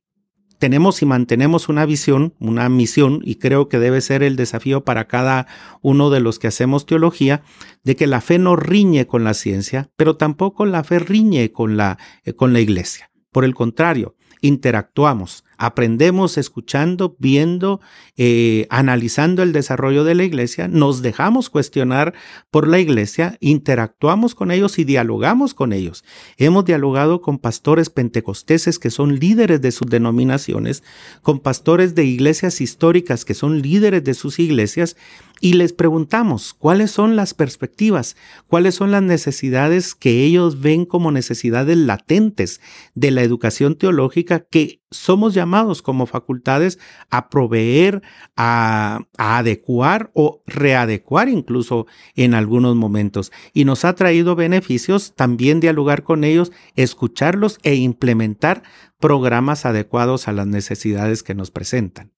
tenemos 0.58 1.02
y 1.02 1.06
mantenemos 1.06 1.68
una 1.68 1.86
visión, 1.86 2.34
una 2.38 2.68
misión, 2.68 3.20
y 3.25 3.36
creo 3.36 3.68
que 3.68 3.78
debe 3.78 4.00
ser 4.00 4.22
el 4.22 4.36
desafío 4.36 4.84
para 4.84 5.06
cada 5.06 5.46
uno 5.82 6.10
de 6.10 6.20
los 6.20 6.38
que 6.38 6.48
hacemos 6.48 6.86
teología, 6.86 7.42
de 7.84 7.96
que 7.96 8.06
la 8.06 8.20
fe 8.20 8.38
no 8.38 8.56
riñe 8.56 9.06
con 9.06 9.25
la 9.25 9.34
ciencia, 9.34 9.90
pero 9.96 10.16
tampoco 10.16 10.66
la 10.66 10.84
fe 10.84 10.98
riñe 10.98 11.52
con 11.52 11.76
la, 11.76 11.98
eh, 12.25 12.32
con 12.32 12.52
la 12.52 12.60
iglesia. 12.60 13.10
Por 13.32 13.44
el 13.44 13.54
contrario, 13.54 14.16
interactuamos, 14.40 15.44
aprendemos 15.58 16.38
escuchando, 16.38 17.16
viendo, 17.18 17.80
eh, 18.16 18.66
analizando 18.70 19.42
el 19.42 19.52
desarrollo 19.52 20.04
de 20.04 20.14
la 20.14 20.25
iglesia, 20.25 20.68
nos 20.68 21.02
dejamos 21.02 21.50
cuestionar 21.50 22.14
por 22.50 22.68
la 22.68 22.78
iglesia, 22.78 23.36
interactuamos 23.40 24.34
con 24.34 24.50
ellos 24.50 24.78
y 24.78 24.84
dialogamos 24.84 25.54
con 25.54 25.72
ellos. 25.72 26.04
Hemos 26.36 26.64
dialogado 26.64 27.20
con 27.20 27.38
pastores 27.38 27.90
pentecosteses 27.90 28.78
que 28.78 28.90
son 28.90 29.18
líderes 29.18 29.60
de 29.60 29.72
sus 29.72 29.88
denominaciones, 29.88 30.82
con 31.22 31.40
pastores 31.40 31.94
de 31.94 32.04
iglesias 32.04 32.60
históricas 32.60 33.25
que 33.25 33.34
son 33.34 33.62
líderes 33.62 34.04
de 34.04 34.14
sus 34.14 34.38
iglesias 34.38 34.96
y 35.40 35.54
les 35.54 35.72
preguntamos 35.72 36.54
cuáles 36.54 36.90
son 36.90 37.14
las 37.14 37.34
perspectivas, 37.34 38.16
cuáles 38.46 38.75
son 38.75 38.90
las 38.90 39.02
necesidades 39.02 39.94
que 39.94 40.25
ellos 40.25 40.60
ven 40.60 40.86
como 40.86 41.12
necesidades 41.12 41.76
latentes 41.76 42.60
de 42.94 43.10
la 43.10 43.22
educación 43.22 43.76
teológica 43.76 44.40
que 44.40 44.80
somos 44.97 45.35
llamados 45.35 45.83
como 45.83 46.07
facultades 46.07 46.79
a 47.11 47.29
proveer, 47.29 48.03
a, 48.37 49.00
adecuar 49.17 50.11
o 50.15 50.43
readecuar 50.47 51.29
incluso 51.29 51.87
en 52.15 52.35
algunos 52.35 52.76
momentos. 52.76 53.33
Y 53.53 53.65
nos 53.65 53.85
ha 53.85 53.95
traído 53.95 54.35
beneficios 54.37 55.15
también 55.15 55.61
dialogar 55.61 56.03
con 56.03 56.25
ellos, 56.25 56.53
escucharlos 56.75 57.59
e 57.62 57.75
implementar 57.75 58.62
programas 58.99 59.67
adecuados 59.67 60.29
a 60.29 60.33
las 60.33 60.47
necesidades 60.47 61.23
que 61.23 61.35
nos 61.35 61.50
presentan. 61.50 62.12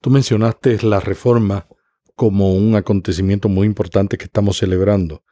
Tú 0.00 0.10
mencionaste 0.10 0.82
la 0.82 1.00
reforma 1.00 1.66
como 2.16 2.54
un 2.54 2.76
acontecimiento 2.76 3.48
muy 3.48 3.66
importante 3.66 4.18
que 4.18 4.24
estamos 4.24 4.58
celebrando. 4.58 5.22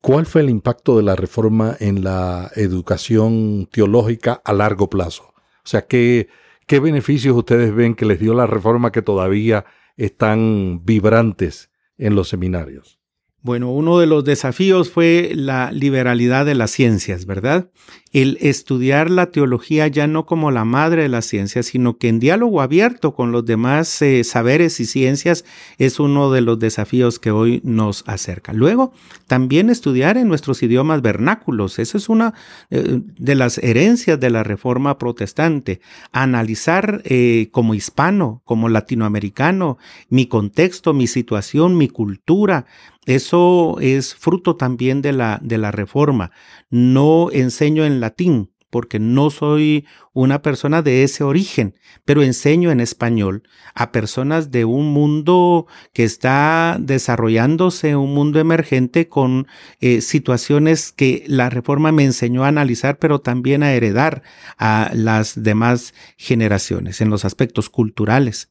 ¿Cuál 0.00 0.26
fue 0.26 0.42
el 0.42 0.50
impacto 0.50 0.96
de 0.96 1.02
la 1.02 1.16
reforma 1.16 1.76
en 1.80 2.04
la 2.04 2.50
educación 2.54 3.68
teológica 3.72 4.40
a 4.44 4.52
largo 4.52 4.88
plazo? 4.88 5.32
O 5.66 5.68
sea, 5.68 5.84
¿qué, 5.84 6.28
qué 6.68 6.78
beneficios 6.78 7.36
ustedes 7.36 7.74
ven 7.74 7.96
que 7.96 8.06
les 8.06 8.20
dio 8.20 8.34
la 8.34 8.46
reforma 8.46 8.92
que 8.92 9.02
todavía 9.02 9.64
están 9.96 10.82
vibrantes 10.84 11.72
en 11.98 12.14
los 12.14 12.28
seminarios? 12.28 13.00
Bueno, 13.42 13.72
uno 13.72 13.98
de 13.98 14.06
los 14.06 14.24
desafíos 14.24 14.90
fue 14.90 15.32
la 15.34 15.72
liberalidad 15.72 16.46
de 16.46 16.54
las 16.54 16.70
ciencias, 16.70 17.26
¿verdad? 17.26 17.68
El 18.16 18.38
estudiar 18.40 19.10
la 19.10 19.26
teología 19.26 19.88
ya 19.88 20.06
no 20.06 20.24
como 20.24 20.50
la 20.50 20.64
madre 20.64 21.02
de 21.02 21.10
las 21.10 21.26
ciencias, 21.26 21.66
sino 21.66 21.98
que 21.98 22.08
en 22.08 22.18
diálogo 22.18 22.62
abierto 22.62 23.14
con 23.14 23.30
los 23.30 23.44
demás 23.44 24.00
eh, 24.00 24.24
saberes 24.24 24.80
y 24.80 24.86
ciencias 24.86 25.44
es 25.76 26.00
uno 26.00 26.32
de 26.32 26.40
los 26.40 26.58
desafíos 26.58 27.18
que 27.18 27.30
hoy 27.30 27.60
nos 27.62 28.04
acerca. 28.06 28.54
Luego, 28.54 28.94
también 29.26 29.68
estudiar 29.68 30.16
en 30.16 30.28
nuestros 30.28 30.62
idiomas 30.62 31.02
vernáculos, 31.02 31.78
esa 31.78 31.98
es 31.98 32.08
una 32.08 32.32
eh, 32.70 33.02
de 33.18 33.34
las 33.34 33.58
herencias 33.58 34.18
de 34.18 34.30
la 34.30 34.42
reforma 34.42 34.96
protestante. 34.96 35.82
Analizar 36.10 37.02
eh, 37.04 37.48
como 37.50 37.74
hispano, 37.74 38.40
como 38.46 38.70
latinoamericano, 38.70 39.76
mi 40.08 40.24
contexto, 40.24 40.94
mi 40.94 41.06
situación, 41.06 41.76
mi 41.76 41.88
cultura, 41.88 42.64
eso 43.06 43.76
es 43.80 44.16
fruto 44.16 44.56
también 44.56 45.00
de 45.00 45.12
la, 45.12 45.38
de 45.40 45.58
la 45.58 45.70
reforma. 45.70 46.32
No 46.70 47.30
enseño 47.30 47.84
en 47.84 48.00
latín 48.06 48.50
porque 48.70 48.98
no 48.98 49.30
soy 49.30 49.86
una 50.12 50.42
persona 50.42 50.82
de 50.82 51.02
ese 51.02 51.24
origen, 51.24 51.74
pero 52.04 52.22
enseño 52.22 52.70
en 52.70 52.80
español 52.80 53.44
a 53.74 53.92
personas 53.92 54.50
de 54.50 54.64
un 54.64 54.92
mundo 54.92 55.66
que 55.92 56.04
está 56.04 56.76
desarrollándose, 56.78 57.96
un 57.96 58.12
mundo 58.12 58.38
emergente 58.38 59.08
con 59.08 59.46
eh, 59.80 60.00
situaciones 60.00 60.92
que 60.92 61.24
la 61.26 61.48
reforma 61.48 61.92
me 61.92 62.04
enseñó 62.04 62.44
a 62.44 62.48
analizar, 62.48 62.98
pero 62.98 63.20
también 63.20 63.62
a 63.62 63.72
heredar 63.72 64.22
a 64.58 64.90
las 64.92 65.42
demás 65.42 65.94
generaciones 66.16 67.00
en 67.00 67.08
los 67.08 67.24
aspectos 67.24 67.70
culturales. 67.70 68.50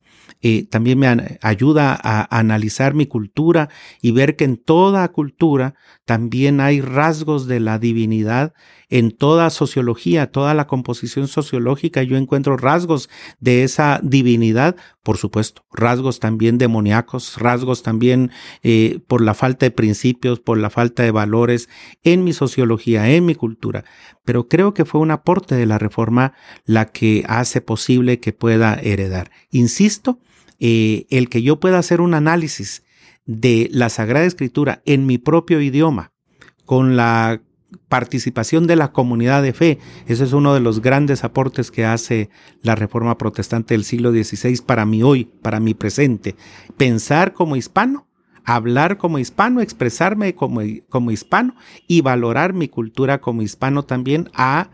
También 0.69 0.99
me 0.99 1.39
ayuda 1.41 1.99
a 1.99 2.37
analizar 2.37 2.93
mi 2.93 3.07
cultura 3.07 3.69
y 3.99 4.11
ver 4.11 4.35
que 4.35 4.43
en 4.43 4.57
toda 4.57 5.07
cultura 5.07 5.73
también 6.05 6.61
hay 6.61 6.81
rasgos 6.81 7.47
de 7.47 7.59
la 7.59 7.79
divinidad. 7.79 8.53
En 8.87 9.09
toda 9.09 9.49
sociología, 9.49 10.31
toda 10.31 10.53
la 10.53 10.67
composición 10.67 11.27
sociológica, 11.27 12.03
yo 12.03 12.17
encuentro 12.17 12.55
rasgos 12.55 13.09
de 13.39 13.63
esa 13.63 13.99
divinidad, 14.03 14.75
por 15.01 15.17
supuesto, 15.17 15.65
rasgos 15.73 16.19
también 16.19 16.59
demoníacos, 16.59 17.39
rasgos 17.39 17.81
también 17.81 18.29
eh, 18.61 18.99
por 19.07 19.21
la 19.21 19.33
falta 19.33 19.65
de 19.65 19.71
principios, 19.71 20.39
por 20.39 20.59
la 20.59 20.69
falta 20.69 21.01
de 21.01 21.09
valores 21.09 21.67
en 22.03 22.23
mi 22.23 22.31
sociología, 22.31 23.09
en 23.09 23.25
mi 23.25 23.33
cultura. 23.33 23.85
Pero 24.23 24.47
creo 24.47 24.75
que 24.75 24.85
fue 24.85 25.01
un 25.01 25.09
aporte 25.09 25.55
de 25.55 25.65
la 25.65 25.79
reforma 25.79 26.33
la 26.65 26.85
que 26.85 27.23
hace 27.27 27.61
posible 27.61 28.19
que 28.19 28.33
pueda 28.33 28.75
heredar. 28.75 29.31
Insisto, 29.49 30.04
eh, 30.59 31.05
el 31.09 31.29
que 31.29 31.41
yo 31.41 31.59
pueda 31.59 31.79
hacer 31.79 32.01
un 32.01 32.13
análisis 32.13 32.83
de 33.25 33.69
la 33.71 33.89
Sagrada 33.89 34.25
Escritura 34.25 34.81
en 34.85 35.05
mi 35.05 35.17
propio 35.17 35.61
idioma, 35.61 36.11
con 36.65 36.95
la 36.95 37.41
participación 37.87 38.67
de 38.67 38.75
la 38.75 38.91
comunidad 38.91 39.43
de 39.43 39.53
fe. 39.53 39.79
Ese 40.07 40.23
es 40.23 40.33
uno 40.33 40.53
de 40.53 40.59
los 40.59 40.81
grandes 40.81 41.23
aportes 41.23 41.71
que 41.71 41.85
hace 41.85 42.29
la 42.61 42.75
Reforma 42.75 43.17
Protestante 43.17 43.73
del 43.73 43.83
siglo 43.83 44.11
XVI 44.11 44.61
para 44.65 44.85
mí 44.85 45.03
hoy, 45.03 45.25
para 45.25 45.59
mi 45.59 45.73
presente. 45.73 46.35
Pensar 46.77 47.33
como 47.33 47.55
hispano, 47.55 48.07
hablar 48.43 48.97
como 48.97 49.19
hispano, 49.19 49.61
expresarme 49.61 50.35
como, 50.35 50.61
como 50.89 51.11
hispano 51.11 51.55
y 51.87 52.01
valorar 52.01 52.53
mi 52.53 52.67
cultura 52.67 53.19
como 53.19 53.41
hispano 53.41 53.83
también 53.83 54.29
a 54.33 54.69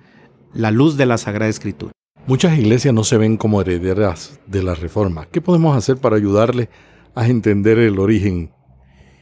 la 0.54 0.72
luz 0.72 0.98
de 0.98 1.06
la 1.06 1.18
Sagrada 1.18 1.50
Escritura. 1.50 1.94
Muchas 2.28 2.58
iglesias 2.58 2.94
no 2.94 3.04
se 3.04 3.18
ven 3.18 3.38
como 3.38 3.62
herederas 3.62 4.40
de 4.48 4.64
la 4.64 4.76
Reforma. 4.76 5.26
¿Qué 5.26 5.42
podemos 5.42 5.76
hacer 5.76 5.98
para 5.98 6.16
ayudarle 6.16 6.70
a 7.16 7.28
entender 7.28 7.78
el 7.80 8.00
origen 8.00 8.52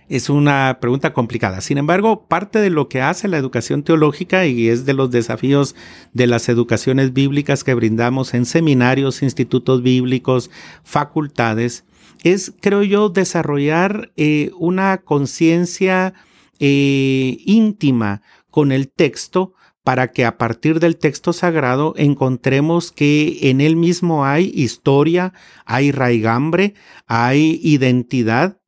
es 0.10 0.30
una 0.30 0.80
pregunta 0.82 1.14
complicada. 1.14 1.62
Sin 1.62 1.78
embargo, 1.78 2.26
parte 2.28 2.60
de 2.60 2.72
lo 2.72 2.90
que 2.90 3.02
hace 3.02 3.28
la 3.28 3.38
educación 3.38 3.84
teológica 3.84 4.48
y 4.48 4.68
es 4.68 4.86
de 4.86 4.94
los 4.94 5.12
desafíos 5.12 5.76
de 6.14 6.26
las 6.26 6.50
educaciones 6.50 7.14
bíblicas 7.14 7.64
que 7.64 7.76
brindamos 7.76 8.34
en 8.34 8.46
seminarios, 8.46 9.22
institutos 9.22 9.84
bíblicos, 9.84 10.50
facultades, 10.84 11.86
es, 12.24 12.54
creo 12.60 12.82
yo, 12.82 13.10
desarrollar 13.10 14.12
eh, 14.18 14.52
una 14.58 14.98
conciencia 14.98 16.16
eh, 16.60 17.38
íntima 17.46 18.22
con 18.52 18.72
el 18.72 18.90
texto 18.90 19.54
para 19.84 20.10
que 20.10 20.26
a 20.26 20.38
partir 20.38 20.80
del 20.80 20.98
texto 20.98 21.34
sagrado 21.34 21.94
encontremos 21.98 22.92
que 22.92 23.50
en 23.50 23.62
él 23.62 23.76
mismo 23.76 24.26
hay 24.26 24.52
historia, 24.54 25.34
hay 25.66 25.92
raigambre, 25.92 26.76
hay 27.08 27.60
identidad 27.64 28.60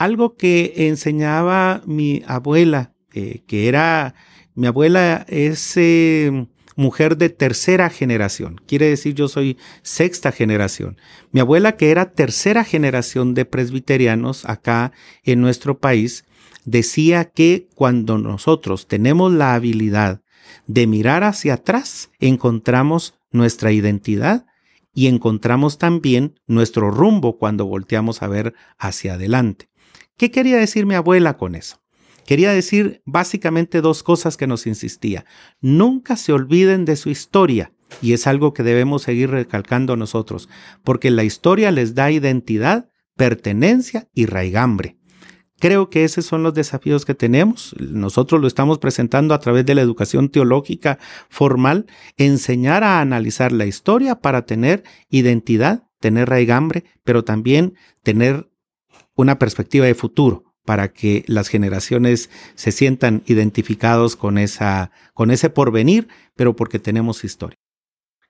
algo 0.00 0.34
que 0.34 0.72
enseñaba 0.88 1.82
mi 1.84 2.22
abuela, 2.26 2.94
eh, 3.12 3.42
que 3.46 3.68
era, 3.68 4.14
mi 4.54 4.66
abuela 4.66 5.26
es 5.28 5.76
eh, 5.76 6.46
mujer 6.74 7.18
de 7.18 7.28
tercera 7.28 7.90
generación, 7.90 8.62
quiere 8.66 8.88
decir 8.88 9.14
yo 9.14 9.28
soy 9.28 9.58
sexta 9.82 10.32
generación. 10.32 10.96
Mi 11.32 11.40
abuela 11.40 11.76
que 11.76 11.90
era 11.90 12.12
tercera 12.12 12.64
generación 12.64 13.34
de 13.34 13.44
presbiterianos 13.44 14.46
acá 14.46 14.92
en 15.22 15.42
nuestro 15.42 15.78
país, 15.80 16.24
decía 16.70 17.24
que 17.24 17.68
cuando 17.74 18.18
nosotros 18.18 18.86
tenemos 18.86 19.32
la 19.32 19.54
habilidad 19.54 20.22
de 20.66 20.86
mirar 20.86 21.24
hacia 21.24 21.54
atrás, 21.54 22.10
encontramos 22.20 23.14
nuestra 23.32 23.72
identidad 23.72 24.46
y 24.94 25.08
encontramos 25.08 25.78
también 25.78 26.38
nuestro 26.46 26.90
rumbo 26.90 27.38
cuando 27.38 27.66
volteamos 27.66 28.22
a 28.22 28.28
ver 28.28 28.54
hacia 28.78 29.14
adelante. 29.14 29.68
¿Qué 30.16 30.30
quería 30.30 30.58
decir 30.58 30.86
mi 30.86 30.94
abuela 30.94 31.36
con 31.36 31.54
eso? 31.54 31.80
Quería 32.24 32.52
decir 32.52 33.02
básicamente 33.04 33.80
dos 33.80 34.02
cosas 34.04 34.36
que 34.36 34.46
nos 34.46 34.66
insistía. 34.66 35.24
Nunca 35.60 36.16
se 36.16 36.32
olviden 36.32 36.84
de 36.84 36.94
su 36.94 37.10
historia. 37.10 37.72
Y 38.00 38.12
es 38.12 38.28
algo 38.28 38.54
que 38.54 38.62
debemos 38.62 39.02
seguir 39.02 39.30
recalcando 39.30 39.96
nosotros, 39.96 40.48
porque 40.84 41.10
la 41.10 41.24
historia 41.24 41.72
les 41.72 41.96
da 41.96 42.12
identidad, 42.12 42.88
pertenencia 43.16 44.08
y 44.14 44.26
raigambre. 44.26 44.99
Creo 45.60 45.90
que 45.90 46.04
esos 46.04 46.24
son 46.24 46.42
los 46.42 46.54
desafíos 46.54 47.04
que 47.04 47.14
tenemos. 47.14 47.76
Nosotros 47.78 48.40
lo 48.40 48.46
estamos 48.46 48.78
presentando 48.78 49.34
a 49.34 49.40
través 49.40 49.66
de 49.66 49.74
la 49.74 49.82
educación 49.82 50.30
teológica 50.30 50.98
formal, 51.28 51.86
enseñar 52.16 52.82
a 52.82 53.02
analizar 53.02 53.52
la 53.52 53.66
historia 53.66 54.16
para 54.16 54.46
tener 54.46 54.84
identidad, 55.10 55.84
tener 56.00 56.30
raigambre, 56.30 56.84
pero 57.04 57.24
también 57.24 57.74
tener 58.02 58.48
una 59.14 59.38
perspectiva 59.38 59.84
de 59.84 59.94
futuro 59.94 60.44
para 60.64 60.94
que 60.94 61.24
las 61.26 61.48
generaciones 61.48 62.30
se 62.54 62.72
sientan 62.72 63.22
identificados 63.26 64.16
con, 64.16 64.38
esa, 64.38 64.92
con 65.12 65.30
ese 65.30 65.50
porvenir, 65.50 66.08
pero 66.36 66.56
porque 66.56 66.78
tenemos 66.78 67.22
historia. 67.22 67.58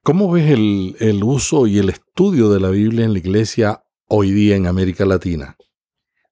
¿Cómo 0.03 0.33
ves 0.33 0.51
el, 0.51 0.97
el 0.99 1.23
uso 1.23 1.69
y 1.69 1.79
el 1.79 1.91
estudio 1.91 2.51
de 2.51 2.59
la 2.59 2.71
Biblia 2.71 3.05
en 3.05 3.13
la 3.13 3.21
iglesia 3.21 3.85
hoy 4.09 4.33
día 4.33 4.57
en 4.57 4.67
América 4.67 5.05
Latina? 5.05 5.57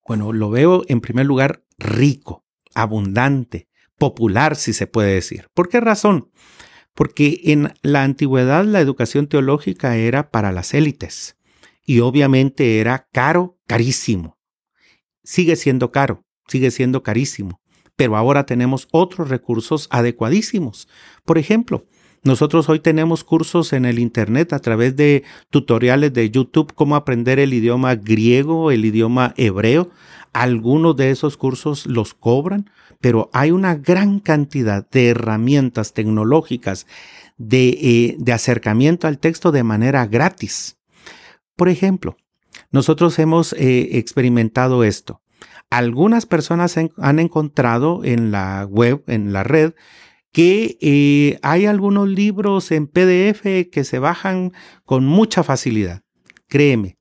Bueno, 0.09 0.33
lo 0.33 0.51
veo 0.51 0.83
en 0.89 1.01
primer 1.01 1.27
lugar 1.27 1.63
rico, 1.79 2.45
abundante, 2.75 3.69
popular, 3.97 4.57
si 4.57 4.73
se 4.73 4.89
puede 4.89 5.15
decir. 5.15 5.47
¿Por 5.55 5.69
qué 5.69 5.79
razón? 5.79 6.31
Porque 6.95 7.41
en 7.45 7.73
la 7.83 8.03
antigüedad 8.03 8.65
la 8.65 8.81
educación 8.81 9.29
teológica 9.29 9.97
era 9.97 10.33
para 10.33 10.51
las 10.51 10.75
élites 10.75 11.37
y 11.87 12.01
obviamente 12.01 12.81
era 12.81 13.07
caro, 13.13 13.61
carísimo 13.69 14.39
sigue 15.29 15.57
siendo 15.57 15.93
caro, 15.93 16.25
sigue 16.47 16.71
siendo 16.71 17.03
carísimo, 17.03 17.61
pero 17.97 18.17
ahora 18.17 18.47
tenemos 18.47 18.89
otros 18.93 19.29
recursos 19.29 19.87
adecuadísimos. 19.91 20.89
Por 21.27 21.37
ejemplo, 21.37 21.85
nosotros 22.29 22.69
hoy 22.69 22.79
tenemos 22.79 23.25
cursos 23.25 23.73
en 23.73 23.87
el 23.87 23.99
Internet 23.99 24.53
a 24.53 24.59
través 24.59 24.95
de 24.97 25.25
tutoriales 25.49 26.13
de 26.13 26.29
YouTube, 26.29 26.75
cómo 26.75 26.95
aprender 26.95 27.39
el 27.39 27.55
idioma 27.55 27.95
griego, 27.95 28.71
el 28.71 28.85
idioma 28.85 29.33
hebreo. 29.39 29.89
Algunos 30.35 30.95
de 30.95 31.11
esos 31.11 31.39
cursos 31.39 31.87
los 31.87 32.13
cobran, 32.13 32.71
pero 33.01 33.31
hay 33.33 33.51
una 33.51 33.77
gran 33.77 34.21
cantidad 34.21 34.87
de 34.91 35.09
herramientas 35.09 35.95
tecnológicas 35.95 36.87
de, 37.39 38.19
eh, 38.29 38.31
acercamiento 38.31 39.07
al 39.07 39.19
texto 39.19 39.51
de 39.51 39.65
manera 39.65 40.07
gratis. 40.07 40.77
Por 41.57 41.71
ejemplo, 41.71 42.19
nosotros 42.71 43.19
hemos 43.19 43.55
eh, 43.55 43.97
experimentado 43.97 44.85
esto. 44.85 45.23
Algunas 45.71 46.27
personas 46.27 46.77
han 46.77 47.19
encontrado 47.21 48.05
en 48.05 48.33
la 48.33 48.67
web, 48.69 49.03
en 49.07 49.33
la 49.33 49.45
red, 49.45 49.73
que 50.33 50.79
eh, 50.81 51.39
hay 51.43 51.67
algunos 51.67 52.09
libros 52.09 52.71
en 52.71 52.87
PDF 52.87 53.71
que 53.71 53.85
se 53.85 53.99
bajan 53.99 54.53
con 54.85 55.05
mucha 55.05 55.43
facilidad. 55.43 56.03
Créeme 56.49 56.99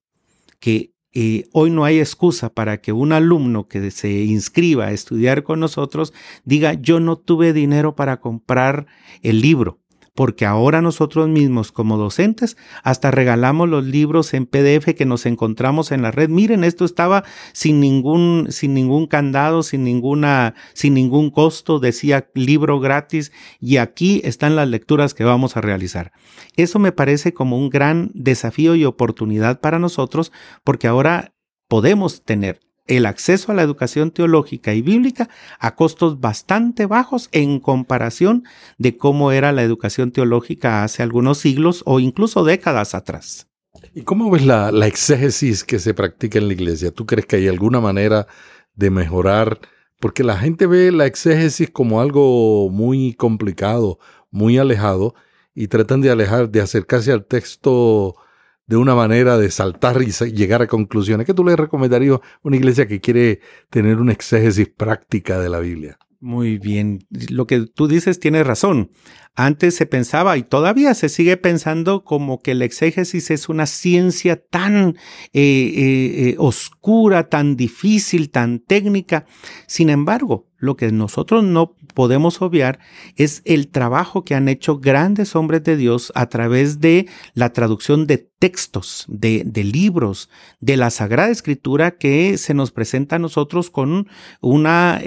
que 0.60 0.94
eh, 1.14 1.46
hoy 1.52 1.70
no 1.72 1.84
hay 1.86 2.00
excusa 2.00 2.54
para 2.54 2.80
que 2.80 2.92
un 2.92 3.12
alumno 3.12 3.68
que 3.68 3.92
se 3.92 4.24
inscriba 4.26 4.86
a 4.86 4.92
estudiar 4.92 5.44
con 5.44 5.60
nosotros 5.60 6.14
diga 6.44 6.74
yo 6.74 7.00
no 7.00 7.18
tuve 7.18 7.54
dinero 7.54 7.96
para 7.96 8.20
comprar 8.20 8.86
el 9.24 9.42
libro 9.42 9.80
porque 10.18 10.48
ahora 10.48 10.82
nosotros 10.82 11.30
mismos 11.30 11.72
como 11.72 11.96
docentes 11.96 12.58
hasta 12.82 13.12
regalamos 13.12 13.70
los 13.70 13.86
libros 13.86 14.34
en 14.34 14.48
PDF 14.48 14.96
que 14.98 15.06
nos 15.06 15.28
encontramos 15.28 15.92
en 15.92 16.02
la 16.02 16.10
red. 16.10 16.28
Miren, 16.28 16.64
esto 16.64 16.86
estaba 16.86 17.24
sin 17.54 17.80
ningún 17.80 18.48
sin 18.50 18.74
ningún 18.74 19.06
candado, 19.06 19.62
sin 19.62 19.84
ninguna 19.84 20.56
sin 20.74 20.96
ningún 20.96 21.30
costo, 21.30 21.78
decía 21.78 22.32
libro 22.34 22.80
gratis 22.80 23.32
y 23.60 23.78
aquí 23.78 24.20
están 24.24 24.56
las 24.56 24.68
lecturas 24.68 25.14
que 25.14 25.24
vamos 25.24 25.56
a 25.56 25.62
realizar. 25.62 26.12
Eso 26.56 26.80
me 26.80 26.92
parece 26.92 27.32
como 27.36 27.56
un 27.56 27.70
gran 27.70 28.10
desafío 28.16 28.74
y 28.74 28.86
oportunidad 28.86 29.62
para 29.62 29.78
nosotros 29.78 30.32
porque 30.64 30.88
ahora 30.88 31.36
podemos 31.68 32.24
tener 32.24 32.67
el 32.88 33.06
acceso 33.06 33.52
a 33.52 33.56
la 33.56 33.62
educación 33.62 34.12
teológica 34.12 34.74
y 34.74 34.82
bíblica 34.82 35.30
a 35.60 35.76
costos 35.76 36.20
bastante 36.20 36.86
bajos 36.86 37.30
en 37.32 37.60
comparación 37.60 38.44
de 38.78 38.98
cómo 38.98 39.32
era 39.32 39.52
la 39.52 39.64
educación 39.64 40.12
teológica 40.12 40.84
hace 40.84 41.04
algunos 41.04 41.38
siglos 41.38 41.84
o 41.86 42.00
incluso 42.00 42.44
décadas 42.44 42.96
atrás. 42.96 43.48
¿Y 43.94 44.04
cómo 44.04 44.30
ves 44.30 44.46
la, 44.46 44.70
exégesis 44.88 45.64
que 45.64 45.80
se 45.80 45.94
practica 45.94 46.40
en 46.40 46.48
la 46.48 46.54
iglesia? 46.54 46.92
¿Tú 46.92 47.06
crees 47.06 47.26
que 47.26 47.38
hay 47.38 47.48
alguna 47.48 47.80
manera 47.80 48.28
de 48.76 48.90
mejorar? 48.90 49.60
Porque 50.00 50.24
la 50.24 50.38
gente 50.38 50.68
ve 50.68 50.92
la 50.92 51.06
exégesis 51.06 51.70
como 51.70 52.02
algo 52.02 52.70
muy 52.70 53.14
complicado, 53.14 54.00
muy 54.32 54.58
alejado, 54.58 55.16
y 55.54 55.68
tratan 55.68 56.02
de 56.02 56.12
alejar, 56.12 56.50
de 56.50 56.62
acercarse 56.62 57.12
al 57.12 57.26
texto 57.26 58.16
de 58.68 58.76
una 58.78 58.96
manera 58.96 59.38
de 59.38 59.50
saltar 59.50 60.02
y 60.02 60.12
llegar 60.32 60.62
a 60.62 60.68
conclusiones. 60.68 61.26
¿Qué 61.26 61.34
tú 61.34 61.44
le 61.44 61.56
recomendarías 61.56 62.16
a 62.16 62.22
una 62.44 62.58
iglesia 62.58 62.88
que 62.88 63.00
quiere 63.00 63.40
tener 63.70 63.98
una 63.98 64.12
exégesis 64.12 64.70
práctica 64.70 65.40
de 65.40 65.50
la 65.50 65.60
Biblia? 65.60 65.98
Muy 66.20 66.58
bien, 66.58 67.06
lo 67.30 67.46
que 67.46 67.68
tú 67.68 67.88
dices 67.88 68.20
tiene 68.20 68.44
razón. 68.44 68.90
Antes 69.36 69.76
se 69.76 69.86
pensaba 69.86 70.36
y 70.36 70.42
todavía 70.42 70.96
se 70.96 71.10
sigue 71.10 71.38
pensando 71.38 72.04
como 72.04 72.40
que 72.40 72.56
la 72.56 72.66
exégesis 72.66 73.30
es 73.30 73.50
una 73.50 73.68
ciencia 73.68 74.44
tan 74.44 74.96
eh, 75.34 75.42
eh, 75.42 76.30
eh, 76.30 76.36
oscura, 76.40 77.30
tan 77.30 77.56
difícil, 77.56 78.32
tan 78.32 78.58
técnica. 78.60 79.26
Sin 79.68 79.92
embargo, 79.92 80.47
lo 80.58 80.76
que 80.76 80.92
nosotros 80.92 81.44
no 81.44 81.76
podemos 81.94 82.42
obviar 82.42 82.80
es 83.16 83.42
el 83.46 83.70
trabajo 83.70 84.24
que 84.24 84.36
han 84.36 84.48
hecho 84.48 84.80
grandes 84.80 85.36
hombres 85.36 85.64
de 85.64 85.78
Dios 85.78 86.12
a 86.16 86.28
través 86.30 86.80
de 86.80 87.08
la 87.34 87.54
traducción 87.54 88.08
de 88.08 88.18
textos, 88.18 89.06
de, 89.08 89.44
de 89.46 89.64
libros, 89.64 90.30
de 90.60 90.78
la 90.78 90.90
Sagrada 90.90 91.30
Escritura 91.30 91.92
que 91.92 92.38
se 92.38 92.54
nos 92.54 92.72
presenta 92.72 93.18
a 93.18 93.20
nosotros 93.20 93.70
con 93.70 94.08
una, 94.42 95.02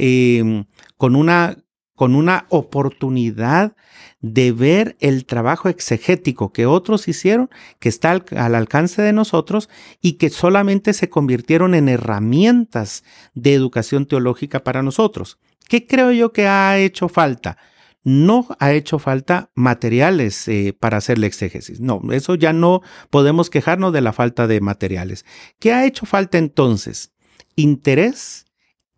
con 0.96 1.16
una, 1.16 1.56
con 2.00 2.14
una 2.14 2.46
oportunidad 2.48 3.76
de 4.22 4.52
ver 4.52 4.96
el 5.00 5.26
trabajo 5.26 5.68
exegético 5.68 6.50
que 6.50 6.64
otros 6.64 7.08
hicieron, 7.08 7.50
que 7.78 7.90
está 7.90 8.10
al, 8.12 8.54
alcance 8.54 9.02
de 9.02 9.12
nosotros 9.12 9.68
y 10.00 10.14
que 10.14 10.30
solamente 10.30 10.94
se 10.94 11.10
convirtieron 11.10 11.74
en 11.74 11.90
herramientas 11.90 13.04
de 13.34 13.52
educación 13.52 14.06
teológica 14.06 14.64
para 14.64 14.82
nosotros. 14.82 15.38
¿Qué 15.68 15.86
creo 15.86 16.10
yo 16.10 16.32
que 16.32 16.46
ha 16.46 16.78
hecho 16.78 17.10
falta? 17.10 17.58
no 18.02 18.46
ha 18.58 18.72
hecho 18.72 18.98
falta 18.98 19.50
materiales 19.54 20.48
eh, 20.48 20.72
para 20.72 20.96
hacer 20.96 21.18
la 21.18 21.26
exégesis. 21.26 21.80
No, 21.80 22.00
eso 22.12 22.34
ya 22.34 22.54
no 22.54 22.80
podemos 23.10 23.50
quejarnos 23.50 23.92
de 23.92 24.00
la 24.00 24.14
falta 24.14 24.46
de 24.46 24.62
materiales. 24.62 25.26
¿Qué 25.58 25.74
ha 25.74 25.84
hecho 25.84 26.06
falta 26.06 26.38
entonces? 26.38 27.12
Interés, 27.56 28.46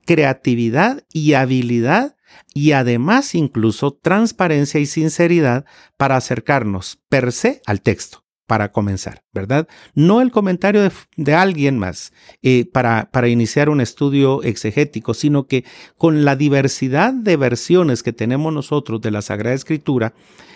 creatividad 0.06 1.02
y 1.12 1.32
habilidad 1.32 2.14
y 2.54 2.72
además 2.72 3.34
incluso 3.34 3.92
transparencia 3.92 4.80
y 4.80 4.86
sinceridad 4.86 5.64
para 5.96 6.16
acercarnos 6.16 6.98
per 7.08 7.32
se 7.32 7.62
al 7.66 7.80
texto 7.82 8.22
para 8.46 8.70
comenzar, 8.70 9.22
¿verdad? 9.32 9.66
No 9.94 10.20
el 10.20 10.30
comentario 10.30 10.82
de, 11.16 11.34
alguien 11.34 11.78
más 11.78 12.12
eh, 12.42 12.66
para, 12.70 13.08
para 13.10 13.28
iniciar 13.28 13.70
un 13.70 13.80
estudio 13.80 14.42
exegético, 14.42 15.14
sino 15.14 15.46
que 15.46 15.64
con 15.96 16.26
la 16.26 16.36
diversidad 16.36 17.14
de 17.14 17.38
versiones 17.38 18.02
que 18.02 18.12
tenemos 18.12 18.52
nosotros 18.52 19.00
de 19.00 19.10
la 19.10 19.22
Sagrada 19.22 19.54
Escritura, 19.54 20.12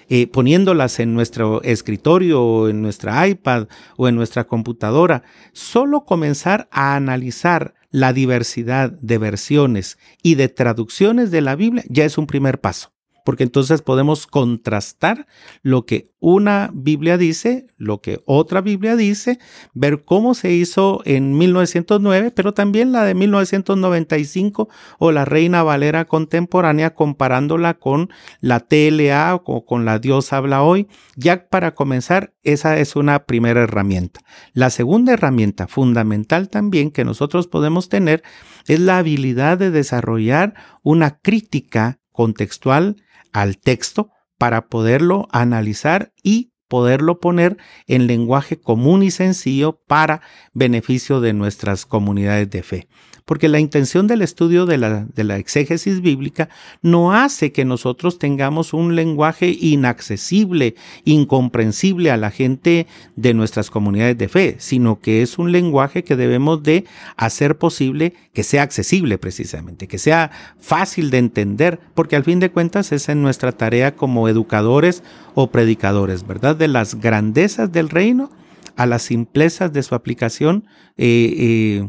eh, 0.08 0.26
poniéndolas 0.26 1.00
en 1.00 1.14
nuestro 1.14 1.62
escritorio 1.62 2.42
o 2.42 2.68
en 2.68 2.82
nuestra 2.82 3.26
iPad 3.26 3.66
o 3.96 4.08
en 4.08 4.14
nuestra 4.14 4.44
computadora, 4.44 5.22
solo 5.52 6.04
comenzar 6.04 6.68
a 6.70 6.96
analizar 6.96 7.75
la 7.90 8.12
diversidad 8.12 8.90
de 8.90 9.18
versiones 9.18 9.98
y 10.22 10.34
de 10.34 10.48
traducciones 10.48 11.30
de 11.30 11.40
la 11.40 11.56
Biblia 11.56 11.84
ya 11.88 12.04
es 12.04 12.18
un 12.18 12.26
primer 12.26 12.60
paso 12.60 12.95
porque 13.26 13.42
entonces 13.42 13.82
podemos 13.82 14.28
contrastar 14.28 15.26
lo 15.62 15.84
que 15.84 16.12
una 16.20 16.70
Biblia 16.72 17.18
dice, 17.18 17.66
lo 17.76 18.00
que 18.00 18.20
otra 18.24 18.60
Biblia 18.60 18.94
dice, 18.94 19.40
ver 19.74 20.04
cómo 20.04 20.34
se 20.34 20.52
hizo 20.52 21.02
en 21.04 21.36
1909, 21.36 22.30
pero 22.30 22.54
también 22.54 22.92
la 22.92 23.02
de 23.02 23.14
1995 23.14 24.68
o 25.00 25.10
la 25.10 25.24
Reina 25.24 25.64
Valera 25.64 26.04
contemporánea 26.04 26.94
comparándola 26.94 27.74
con 27.74 28.10
la 28.40 28.60
TLA 28.60 29.34
o 29.44 29.64
con 29.64 29.84
la 29.84 29.98
Dios 29.98 30.32
habla 30.32 30.62
hoy. 30.62 30.86
Ya 31.16 31.48
para 31.48 31.74
comenzar, 31.74 32.32
esa 32.44 32.78
es 32.78 32.94
una 32.94 33.24
primera 33.24 33.64
herramienta. 33.64 34.20
La 34.52 34.70
segunda 34.70 35.14
herramienta 35.14 35.66
fundamental 35.66 36.48
también 36.48 36.92
que 36.92 37.04
nosotros 37.04 37.48
podemos 37.48 37.88
tener 37.88 38.22
es 38.68 38.78
la 38.78 38.98
habilidad 38.98 39.58
de 39.58 39.72
desarrollar 39.72 40.54
una 40.84 41.18
crítica 41.18 41.98
contextual 42.12 42.96
al 43.36 43.58
texto 43.58 44.08
para 44.38 44.68
poderlo 44.68 45.28
analizar 45.30 46.14
y 46.22 46.54
poderlo 46.68 47.20
poner 47.20 47.58
en 47.86 48.06
lenguaje 48.06 48.58
común 48.58 49.02
y 49.02 49.10
sencillo 49.10 49.82
para 49.86 50.22
beneficio 50.54 51.20
de 51.20 51.34
nuestras 51.34 51.84
comunidades 51.84 52.48
de 52.48 52.62
fe 52.62 52.88
porque 53.26 53.48
la 53.48 53.58
intención 53.58 54.06
del 54.06 54.22
estudio 54.22 54.64
de 54.64 54.78
la, 54.78 55.04
de 55.04 55.24
la 55.24 55.36
exégesis 55.36 56.00
bíblica 56.00 56.48
no 56.80 57.12
hace 57.12 57.52
que 57.52 57.64
nosotros 57.64 58.18
tengamos 58.18 58.72
un 58.72 58.94
lenguaje 58.94 59.48
inaccesible, 59.48 60.76
incomprensible 61.04 62.10
a 62.10 62.16
la 62.16 62.30
gente 62.30 62.86
de 63.16 63.34
nuestras 63.34 63.68
comunidades 63.68 64.16
de 64.16 64.28
fe, 64.28 64.56
sino 64.58 65.00
que 65.00 65.22
es 65.22 65.38
un 65.38 65.52
lenguaje 65.52 66.04
que 66.04 66.16
debemos 66.16 66.62
de 66.62 66.84
hacer 67.16 67.58
posible 67.58 68.14
que 68.32 68.44
sea 68.44 68.62
accesible 68.62 69.18
precisamente, 69.18 69.88
que 69.88 69.98
sea 69.98 70.30
fácil 70.58 71.10
de 71.10 71.18
entender, 71.18 71.80
porque 71.94 72.16
al 72.16 72.24
fin 72.24 72.38
de 72.38 72.50
cuentas 72.50 72.92
es 72.92 73.08
en 73.08 73.22
nuestra 73.22 73.50
tarea 73.50 73.96
como 73.96 74.28
educadores 74.28 75.02
o 75.34 75.50
predicadores, 75.50 76.26
¿verdad? 76.26 76.54
De 76.54 76.68
las 76.68 77.00
grandezas 77.00 77.72
del 77.72 77.88
reino 77.88 78.30
a 78.76 78.86
las 78.86 79.02
simplezas 79.02 79.72
de 79.72 79.82
su 79.82 79.94
aplicación, 79.94 80.66
eh, 80.96 81.34
eh, 81.38 81.88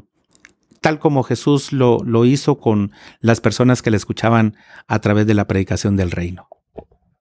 tal 0.88 1.00
como 1.00 1.24
Jesús 1.24 1.74
lo, 1.74 1.98
lo 2.06 2.24
hizo 2.24 2.60
con 2.60 2.94
las 3.20 3.42
personas 3.42 3.82
que 3.82 3.92
le 3.92 3.98
escuchaban 3.98 4.56
a 4.88 5.00
través 5.00 5.28
de 5.28 5.34
la 5.34 5.46
predicación 5.46 5.98
del 5.98 6.12
reino. 6.12 6.48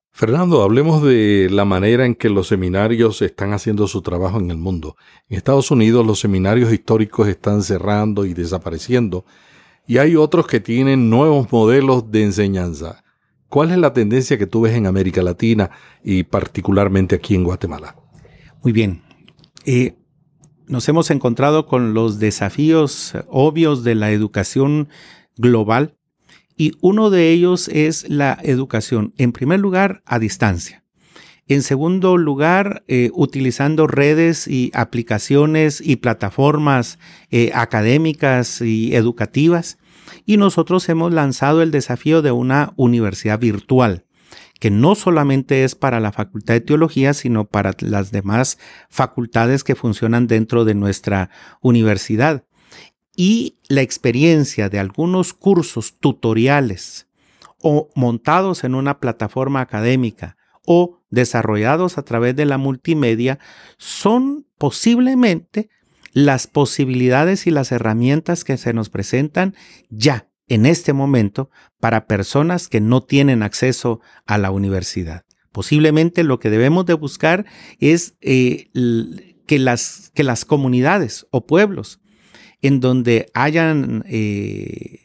Fernando, 0.09 0.63
hablemos 0.63 1.03
de 1.03 1.49
la 1.51 1.65
manera 1.65 2.05
en 2.05 2.15
que 2.15 2.29
los 2.29 2.47
seminarios 2.47 3.21
están 3.21 3.51
haciendo 3.51 3.89
su 3.89 4.01
trabajo 4.01 4.39
en 4.39 4.51
el 4.51 4.57
mundo. 4.57 4.95
En 5.27 5.35
Estados 5.35 5.69
Unidos 5.69 6.05
los 6.05 6.21
seminarios 6.21 6.71
históricos 6.71 7.27
están 7.27 7.61
cerrando 7.61 8.23
y 8.23 8.33
desapareciendo 8.33 9.25
y 9.85 9.97
hay 9.97 10.15
otros 10.15 10.47
que 10.47 10.61
tienen 10.61 11.09
nuevos 11.09 11.51
modelos 11.51 12.09
de 12.09 12.23
enseñanza. 12.23 13.03
¿Cuál 13.49 13.71
es 13.71 13.77
la 13.79 13.91
tendencia 13.91 14.37
que 14.37 14.47
tú 14.47 14.61
ves 14.61 14.75
en 14.75 14.85
América 14.85 15.21
Latina 15.21 15.71
y 16.05 16.23
particularmente 16.23 17.15
aquí 17.15 17.35
en 17.35 17.43
Guatemala? 17.43 17.97
Muy 18.63 18.71
bien. 18.71 19.01
Eh, 19.65 19.97
nos 20.67 20.87
hemos 20.89 21.09
encontrado 21.11 21.65
con 21.65 21.93
los 21.93 22.19
desafíos 22.19 23.13
obvios 23.29 23.83
de 23.83 23.95
la 23.95 24.11
educación 24.11 24.89
global 25.37 25.95
y 26.57 26.73
uno 26.81 27.09
de 27.09 27.31
ellos 27.31 27.67
es 27.69 28.09
la 28.09 28.37
educación, 28.41 29.13
en 29.17 29.31
primer 29.31 29.59
lugar, 29.59 30.01
a 30.05 30.19
distancia. 30.19 30.83
En 31.47 31.61
segundo 31.61 32.17
lugar, 32.17 32.83
eh, 32.87 33.09
utilizando 33.13 33.87
redes 33.87 34.47
y 34.47 34.71
aplicaciones 34.73 35.81
y 35.81 35.97
plataformas 35.97 36.99
eh, 37.31 37.51
académicas 37.53 38.59
y 38.59 38.93
educativas. 38.95 39.77
Y 40.25 40.35
nosotros 40.35 40.89
hemos 40.89 41.13
lanzado 41.13 41.61
el 41.61 41.71
desafío 41.71 42.21
de 42.21 42.31
una 42.31 42.73
universidad 42.75 43.39
virtual 43.39 44.06
que 44.59 44.71
no 44.71 44.95
solamente 44.95 45.63
es 45.63 45.75
para 45.75 45.99
la 45.99 46.11
Facultad 46.11 46.55
de 46.55 46.61
Teología, 46.61 47.13
sino 47.13 47.45
para 47.45 47.73
las 47.79 48.11
demás 48.11 48.57
facultades 48.89 49.63
que 49.63 49.75
funcionan 49.75 50.27
dentro 50.27 50.65
de 50.65 50.75
nuestra 50.75 51.29
universidad. 51.61 52.45
Y 53.15 53.57
la 53.67 53.81
experiencia 53.81 54.69
de 54.69 54.79
algunos 54.79 55.33
cursos 55.33 55.99
tutoriales 55.99 57.07
o 57.61 57.89
montados 57.95 58.63
en 58.63 58.75
una 58.75 58.99
plataforma 58.99 59.61
académica 59.61 60.37
o 60.65 61.01
desarrollados 61.09 61.97
a 61.97 62.03
través 62.03 62.35
de 62.35 62.45
la 62.45 62.57
multimedia 62.57 63.39
son 63.77 64.45
posiblemente 64.57 65.69
las 66.13 66.47
posibilidades 66.47 67.47
y 67.47 67.51
las 67.51 67.71
herramientas 67.71 68.43
que 68.43 68.57
se 68.57 68.73
nos 68.73 68.89
presentan 68.89 69.55
ya 69.89 70.27
en 70.47 70.65
este 70.65 70.93
momento 70.93 71.49
para 71.79 72.07
personas 72.07 72.67
que 72.67 72.81
no 72.81 73.03
tienen 73.03 73.43
acceso 73.43 73.99
a 74.25 74.37
la 74.37 74.51
universidad. 74.51 75.25
Posiblemente 75.51 76.23
lo 76.23 76.39
que 76.39 76.49
debemos 76.49 76.85
de 76.85 76.93
buscar 76.93 77.45
es 77.79 78.15
eh, 78.21 78.69
que, 79.45 79.59
las, 79.59 80.11
que 80.13 80.23
las 80.23 80.45
comunidades 80.45 81.25
o 81.31 81.45
pueblos 81.45 81.99
en 82.61 82.79
donde 82.79 83.29
hayan 83.33 84.03
eh, 84.07 84.99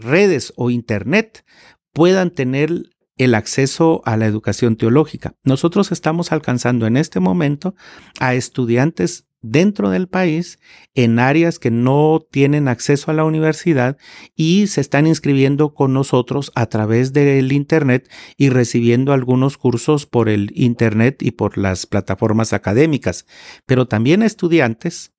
redes 0.00 0.52
o 0.56 0.70
internet 0.70 1.44
puedan 1.92 2.30
tener 2.30 2.91
el 3.24 3.34
acceso 3.34 4.02
a 4.04 4.16
la 4.16 4.26
educación 4.26 4.76
teológica. 4.76 5.34
Nosotros 5.44 5.92
estamos 5.92 6.32
alcanzando 6.32 6.86
en 6.86 6.96
este 6.96 7.20
momento 7.20 7.74
a 8.20 8.34
estudiantes 8.34 9.26
dentro 9.42 9.90
del 9.90 10.08
país 10.08 10.58
en 10.94 11.18
áreas 11.18 11.58
que 11.58 11.70
no 11.70 12.24
tienen 12.30 12.68
acceso 12.68 13.10
a 13.10 13.14
la 13.14 13.24
universidad 13.24 13.98
y 14.36 14.68
se 14.68 14.80
están 14.80 15.06
inscribiendo 15.06 15.74
con 15.74 15.92
nosotros 15.92 16.52
a 16.54 16.66
través 16.66 17.12
del 17.12 17.52
Internet 17.52 18.08
y 18.36 18.48
recibiendo 18.48 19.12
algunos 19.12 19.58
cursos 19.58 20.06
por 20.06 20.28
el 20.28 20.52
Internet 20.54 21.22
y 21.22 21.32
por 21.32 21.58
las 21.58 21.86
plataformas 21.86 22.52
académicas, 22.52 23.26
pero 23.66 23.86
también 23.86 24.22
estudiantes 24.22 25.12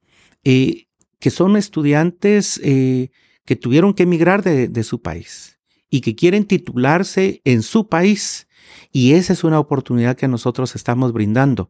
eh, 0.44 0.88
que 1.20 1.30
son 1.30 1.58
estudiantes 1.58 2.60
eh, 2.64 3.10
que 3.46 3.56
tuvieron 3.56 3.94
que 3.94 4.04
emigrar 4.04 4.42
de, 4.42 4.70
de 4.70 4.84
su 4.84 5.02
país 5.02 5.53
y 5.94 6.02
que 6.02 6.16
quieren 6.16 6.46
titularse 6.46 7.44
en 7.46 7.62
su 7.62 7.88
país. 7.88 8.48
Y 8.92 9.14
esa 9.14 9.32
es 9.32 9.44
una 9.44 9.60
oportunidad 9.60 10.18
que 10.18 10.28
nosotros 10.28 10.74
estamos 10.74 11.14
brindando. 11.14 11.70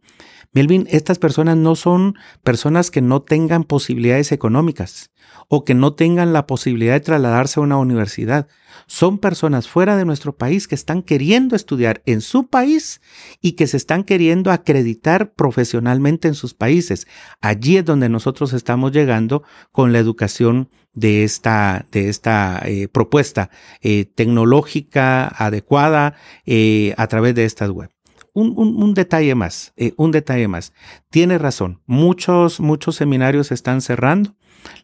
Melvin, 0.54 0.88
estas 0.90 1.20
personas 1.20 1.58
no 1.58 1.76
son 1.76 2.16
personas 2.42 2.90
que 2.90 3.02
no 3.02 3.22
tengan 3.22 3.66
posibilidades 3.66 4.32
económicas 4.32 5.12
o 5.48 5.64
que 5.64 5.74
no 5.74 5.94
tengan 5.94 6.34
la 6.34 6.48
posibilidad 6.48 6.94
de 6.94 7.00
trasladarse 7.00 7.60
a 7.60 7.64
una 7.64 7.78
universidad. 7.78 8.48
Son 8.88 9.18
personas 9.18 9.68
fuera 9.68 9.96
de 9.96 10.06
nuestro 10.06 10.36
país 10.36 10.68
que 10.68 10.76
están 10.76 11.02
queriendo 11.02 11.56
estudiar 11.56 12.02
en 12.06 12.22
su 12.22 12.48
país 12.48 13.02
y 13.42 13.54
que 13.54 13.68
se 13.68 13.78
están 13.78 14.04
queriendo 14.04 14.52
acreditar 14.52 15.34
profesionalmente 15.34 16.28
en 16.28 16.36
sus 16.36 16.54
países. 16.54 17.08
Allí 17.42 17.78
es 17.78 17.86
donde 17.86 18.10
nosotros 18.10 18.54
estamos 18.54 18.92
llegando 18.92 19.44
con 19.72 19.94
la 19.94 20.00
educación 20.00 20.70
de 20.94 21.24
esta, 21.24 21.86
de 21.92 22.10
esta 22.10 22.62
eh, 22.66 22.88
propuesta 22.88 23.50
eh, 23.82 24.06
tecnológica 24.06 25.28
adecuada 25.28 26.16
eh, 26.46 26.94
a 26.98 27.08
través 27.08 27.36
de 27.36 27.46
estas 27.46 27.70
web 27.70 27.90
un, 28.34 28.94
detalle 28.94 29.36
más, 29.36 29.74
eh, 29.78 29.94
un 29.98 30.12
detalle 30.12 30.48
más. 30.48 30.74
Tiene 31.10 31.38
razón, 31.38 31.82
muchos, 31.86 32.60
muchos 32.60 32.96
seminarios 32.96 33.52
están 33.52 33.82
cerrando. 33.82 34.36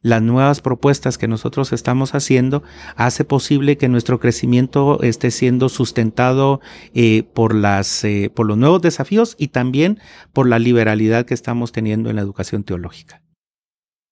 Las 0.02 0.22
nuevas 0.22 0.60
propuestas 0.62 1.18
que 1.18 1.28
nosotros 1.28 1.72
estamos 1.72 2.14
haciendo 2.14 2.64
hace 2.96 3.24
posible 3.24 3.78
que 3.78 3.88
nuestro 3.88 4.20
crecimiento 4.20 5.02
esté 5.04 5.32
siendo 5.32 5.70
sustentado 5.70 6.60
eh, 6.94 7.24
por, 7.34 7.56
las, 7.56 8.04
eh, 8.04 8.30
por 8.34 8.46
los 8.46 8.58
nuevos 8.58 8.82
desafíos 8.82 9.36
y 9.40 9.50
también 9.50 10.00
por 10.34 10.48
la 10.48 10.60
liberalidad 10.60 11.26
que 11.26 11.34
estamos 11.34 11.72
teniendo 11.72 12.10
en 12.10 12.18
la 12.18 12.22
educación 12.22 12.64
teológica. 12.64 13.22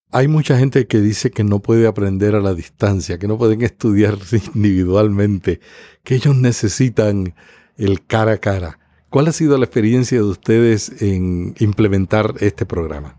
Hay 0.10 0.30
mucha 0.30 0.58
gente 0.58 0.88
que 0.88 1.02
dice 1.02 1.32
que 1.32 1.44
no 1.44 1.60
puede 1.60 1.86
aprender 1.86 2.34
a 2.36 2.40
la 2.40 2.54
distancia, 2.54 3.20
que 3.20 3.28
no 3.28 3.38
pueden 3.38 3.62
estudiar 3.62 4.18
individualmente, 4.56 5.60
que 6.04 6.16
ellos 6.16 6.36
necesitan 6.36 7.36
el 7.76 8.06
cara 8.06 8.34
a 8.34 8.38
cara. 8.38 8.80
¿Cuál 9.10 9.28
ha 9.28 9.32
sido 9.32 9.58
la 9.58 9.66
experiencia 9.66 10.18
de 10.18 10.24
ustedes 10.26 11.02
en 11.02 11.56
implementar 11.60 12.34
este 12.42 12.66
programa? 12.66 13.18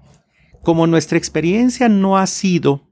Como 0.63 0.87
nuestra 0.87 1.17
experiencia 1.17 1.89
no 1.89 2.19
ha 2.19 2.27
sido 2.27 2.83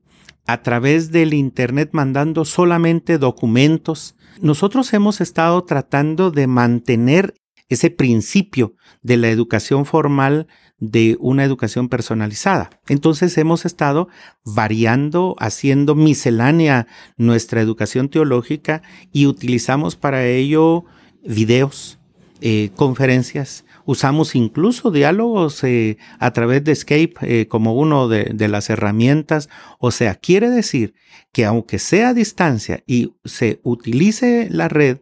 a 0.47 0.63
través 0.63 1.11
del 1.11 1.35
Internet 1.35 1.91
mandando 1.93 2.47
solamente 2.47 3.19
documentos, 3.19 4.17
nosotros 4.41 4.95
hemos 4.95 5.21
estado 5.21 5.63
tratando 5.65 6.31
de 6.31 6.47
mantener 6.47 7.35
ese 7.69 7.91
principio 7.91 8.75
de 9.03 9.19
la 9.19 9.29
educación 9.29 9.85
formal 9.85 10.47
de 10.79 11.17
una 11.21 11.45
educación 11.45 11.89
personalizada. 11.89 12.71
Entonces 12.87 13.37
hemos 13.37 13.67
estado 13.67 14.09
variando, 14.45 15.35
haciendo 15.39 15.95
miscelánea 15.95 16.87
nuestra 17.19 17.61
educación 17.61 18.09
teológica 18.09 18.83
y 19.13 19.27
utilizamos 19.27 19.97
para 19.97 20.27
ello 20.27 20.85
videos, 21.25 21.99
eh, 22.41 22.71
conferencias, 22.77 23.65
usamos 23.85 24.35
incluso 24.35 24.91
diálogos 24.91 25.63
eh, 25.65 25.97
a 26.19 26.33
través 26.33 26.65
de 26.65 26.75
Skype 26.75 27.15
eh, 27.23 27.49
como 27.49 27.75
uno 27.75 28.09
de, 28.09 28.25
de, 28.35 28.49
las 28.49 28.69
herramientas. 28.69 29.49
O 29.79 29.91
sea, 29.91 30.15
quiere 30.15 30.51
decir 30.51 30.95
que 31.33 31.45
aunque 31.45 31.79
sea 31.79 32.11
a 32.11 32.15
distancia 32.15 32.83
y 32.87 33.15
se 33.25 33.61
utilice 33.63 34.49
la 34.51 34.69
red 34.69 34.99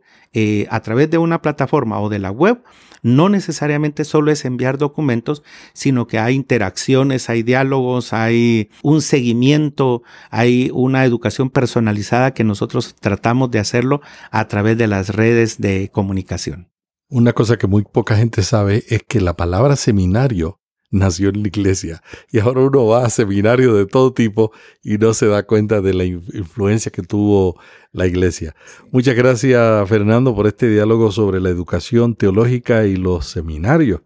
a 0.68 0.80
través 0.80 1.08
de 1.10 1.18
una 1.18 1.40
plataforma 1.42 2.00
o 2.00 2.08
de 2.08 2.18
la 2.18 2.32
web, 2.32 2.60
no 3.04 3.28
necesariamente 3.28 4.02
solo 4.04 4.32
es 4.32 4.44
enviar 4.44 4.78
documentos, 4.78 5.44
sino 5.74 6.08
que 6.08 6.18
hay 6.18 6.34
interacciones, 6.34 7.28
hay 7.28 7.44
diálogos, 7.44 8.12
hay 8.12 8.70
un 8.82 9.02
seguimiento, 9.02 10.02
hay 10.30 10.70
una 10.72 11.04
educación 11.04 11.50
personalizada 11.50 12.32
que 12.32 12.42
nosotros 12.42 12.96
tratamos 12.98 13.50
de 13.52 13.60
hacerlo 13.60 14.00
a 14.32 14.48
través 14.48 14.76
de 14.78 14.88
las 14.88 15.10
redes 15.10 15.60
de 15.60 15.90
comunicación. 15.92 16.73
Una 17.08 17.32
cosa 17.32 17.58
que 17.58 17.66
muy 17.66 17.84
poca 17.84 18.16
gente 18.16 18.42
sabe 18.42 18.84
es 18.88 19.02
que 19.06 19.20
la 19.20 19.36
palabra 19.36 19.76
seminario 19.76 20.60
nació 20.90 21.28
en 21.28 21.42
la 21.42 21.48
iglesia 21.48 22.02
y 22.30 22.38
ahora 22.38 22.60
uno 22.60 22.86
va 22.86 23.04
a 23.04 23.10
seminarios 23.10 23.76
de 23.76 23.84
todo 23.84 24.12
tipo 24.12 24.52
y 24.82 24.96
no 24.96 25.12
se 25.12 25.26
da 25.26 25.42
cuenta 25.42 25.80
de 25.80 25.92
la 25.92 26.04
influencia 26.04 26.90
que 26.90 27.02
tuvo 27.02 27.60
la 27.92 28.06
iglesia. 28.06 28.54
Muchas 28.90 29.16
gracias 29.16 29.88
Fernando 29.88 30.34
por 30.34 30.46
este 30.46 30.68
diálogo 30.68 31.10
sobre 31.12 31.40
la 31.40 31.50
educación 31.50 32.14
teológica 32.14 32.86
y 32.86 32.96
los 32.96 33.26
seminarios. 33.26 34.02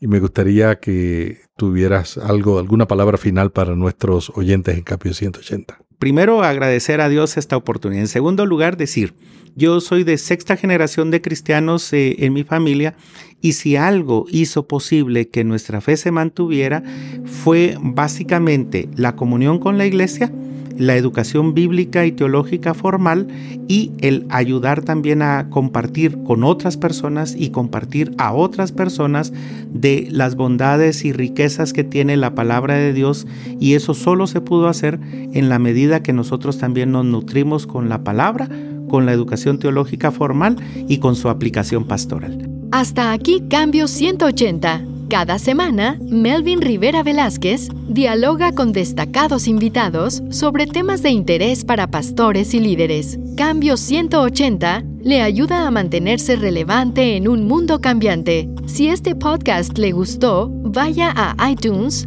Y 0.00 0.06
me 0.06 0.20
gustaría 0.20 0.80
que 0.80 1.38
tuvieras 1.56 2.18
algo, 2.18 2.58
alguna 2.58 2.86
palabra 2.86 3.16
final 3.16 3.52
para 3.52 3.74
nuestros 3.74 4.30
oyentes 4.34 4.76
en 4.76 4.82
Capio 4.82 5.14
180. 5.14 5.78
Primero, 5.98 6.42
agradecer 6.42 7.00
a 7.00 7.08
Dios 7.08 7.38
esta 7.38 7.56
oportunidad. 7.56 8.02
En 8.02 8.08
segundo 8.08 8.44
lugar, 8.44 8.76
decir, 8.76 9.14
yo 9.56 9.80
soy 9.80 10.04
de 10.04 10.18
sexta 10.18 10.56
generación 10.56 11.10
de 11.10 11.20
cristianos 11.20 11.92
eh, 11.92 12.16
en 12.24 12.32
mi 12.32 12.44
familia 12.44 12.94
y 13.40 13.52
si 13.52 13.76
algo 13.76 14.26
hizo 14.30 14.66
posible 14.66 15.28
que 15.28 15.44
nuestra 15.44 15.80
fe 15.80 15.96
se 15.96 16.10
mantuviera 16.10 16.82
fue 17.24 17.76
básicamente 17.80 18.88
la 18.96 19.16
comunión 19.16 19.58
con 19.58 19.78
la 19.78 19.86
iglesia, 19.86 20.32
la 20.78 20.96
educación 20.96 21.54
bíblica 21.54 22.04
y 22.04 22.12
teológica 22.12 22.74
formal 22.74 23.28
y 23.68 23.92
el 24.00 24.26
ayudar 24.30 24.82
también 24.82 25.22
a 25.22 25.48
compartir 25.50 26.18
con 26.24 26.42
otras 26.42 26.76
personas 26.76 27.34
y 27.38 27.50
compartir 27.50 28.12
a 28.18 28.32
otras 28.32 28.72
personas 28.72 29.32
de 29.72 30.08
las 30.10 30.34
bondades 30.34 31.04
y 31.04 31.12
riquezas 31.12 31.72
que 31.72 31.84
tiene 31.84 32.16
la 32.16 32.34
palabra 32.34 32.74
de 32.74 32.92
Dios. 32.92 33.26
Y 33.60 33.74
eso 33.74 33.94
solo 33.94 34.26
se 34.26 34.40
pudo 34.40 34.68
hacer 34.68 34.98
en 35.12 35.48
la 35.48 35.58
medida 35.58 36.02
que 36.02 36.12
nosotros 36.12 36.58
también 36.58 36.90
nos 36.90 37.04
nutrimos 37.04 37.66
con 37.66 37.88
la 37.88 38.02
palabra, 38.02 38.48
con 38.94 39.06
la 39.06 39.12
educación 39.12 39.58
teológica 39.58 40.12
formal 40.12 40.54
y 40.86 40.98
con 40.98 41.16
su 41.16 41.28
aplicación 41.28 41.84
pastoral. 41.84 42.48
Hasta 42.70 43.10
aquí 43.10 43.42
Cambio 43.50 43.88
180. 43.88 44.84
Cada 45.10 45.40
semana, 45.40 45.98
Melvin 46.00 46.60
Rivera 46.60 47.02
Velázquez 47.02 47.70
dialoga 47.88 48.52
con 48.52 48.72
destacados 48.72 49.48
invitados 49.48 50.22
sobre 50.30 50.68
temas 50.68 51.02
de 51.02 51.10
interés 51.10 51.64
para 51.64 51.88
pastores 51.88 52.54
y 52.54 52.60
líderes. 52.60 53.18
Cambio 53.36 53.76
180 53.76 54.84
le 55.02 55.20
ayuda 55.20 55.66
a 55.66 55.72
mantenerse 55.72 56.36
relevante 56.36 57.16
en 57.16 57.26
un 57.26 57.48
mundo 57.48 57.80
cambiante. 57.80 58.48
Si 58.66 58.86
este 58.86 59.16
podcast 59.16 59.76
le 59.76 59.90
gustó, 59.90 60.50
vaya 60.50 61.12
a 61.16 61.50
iTunes 61.50 62.06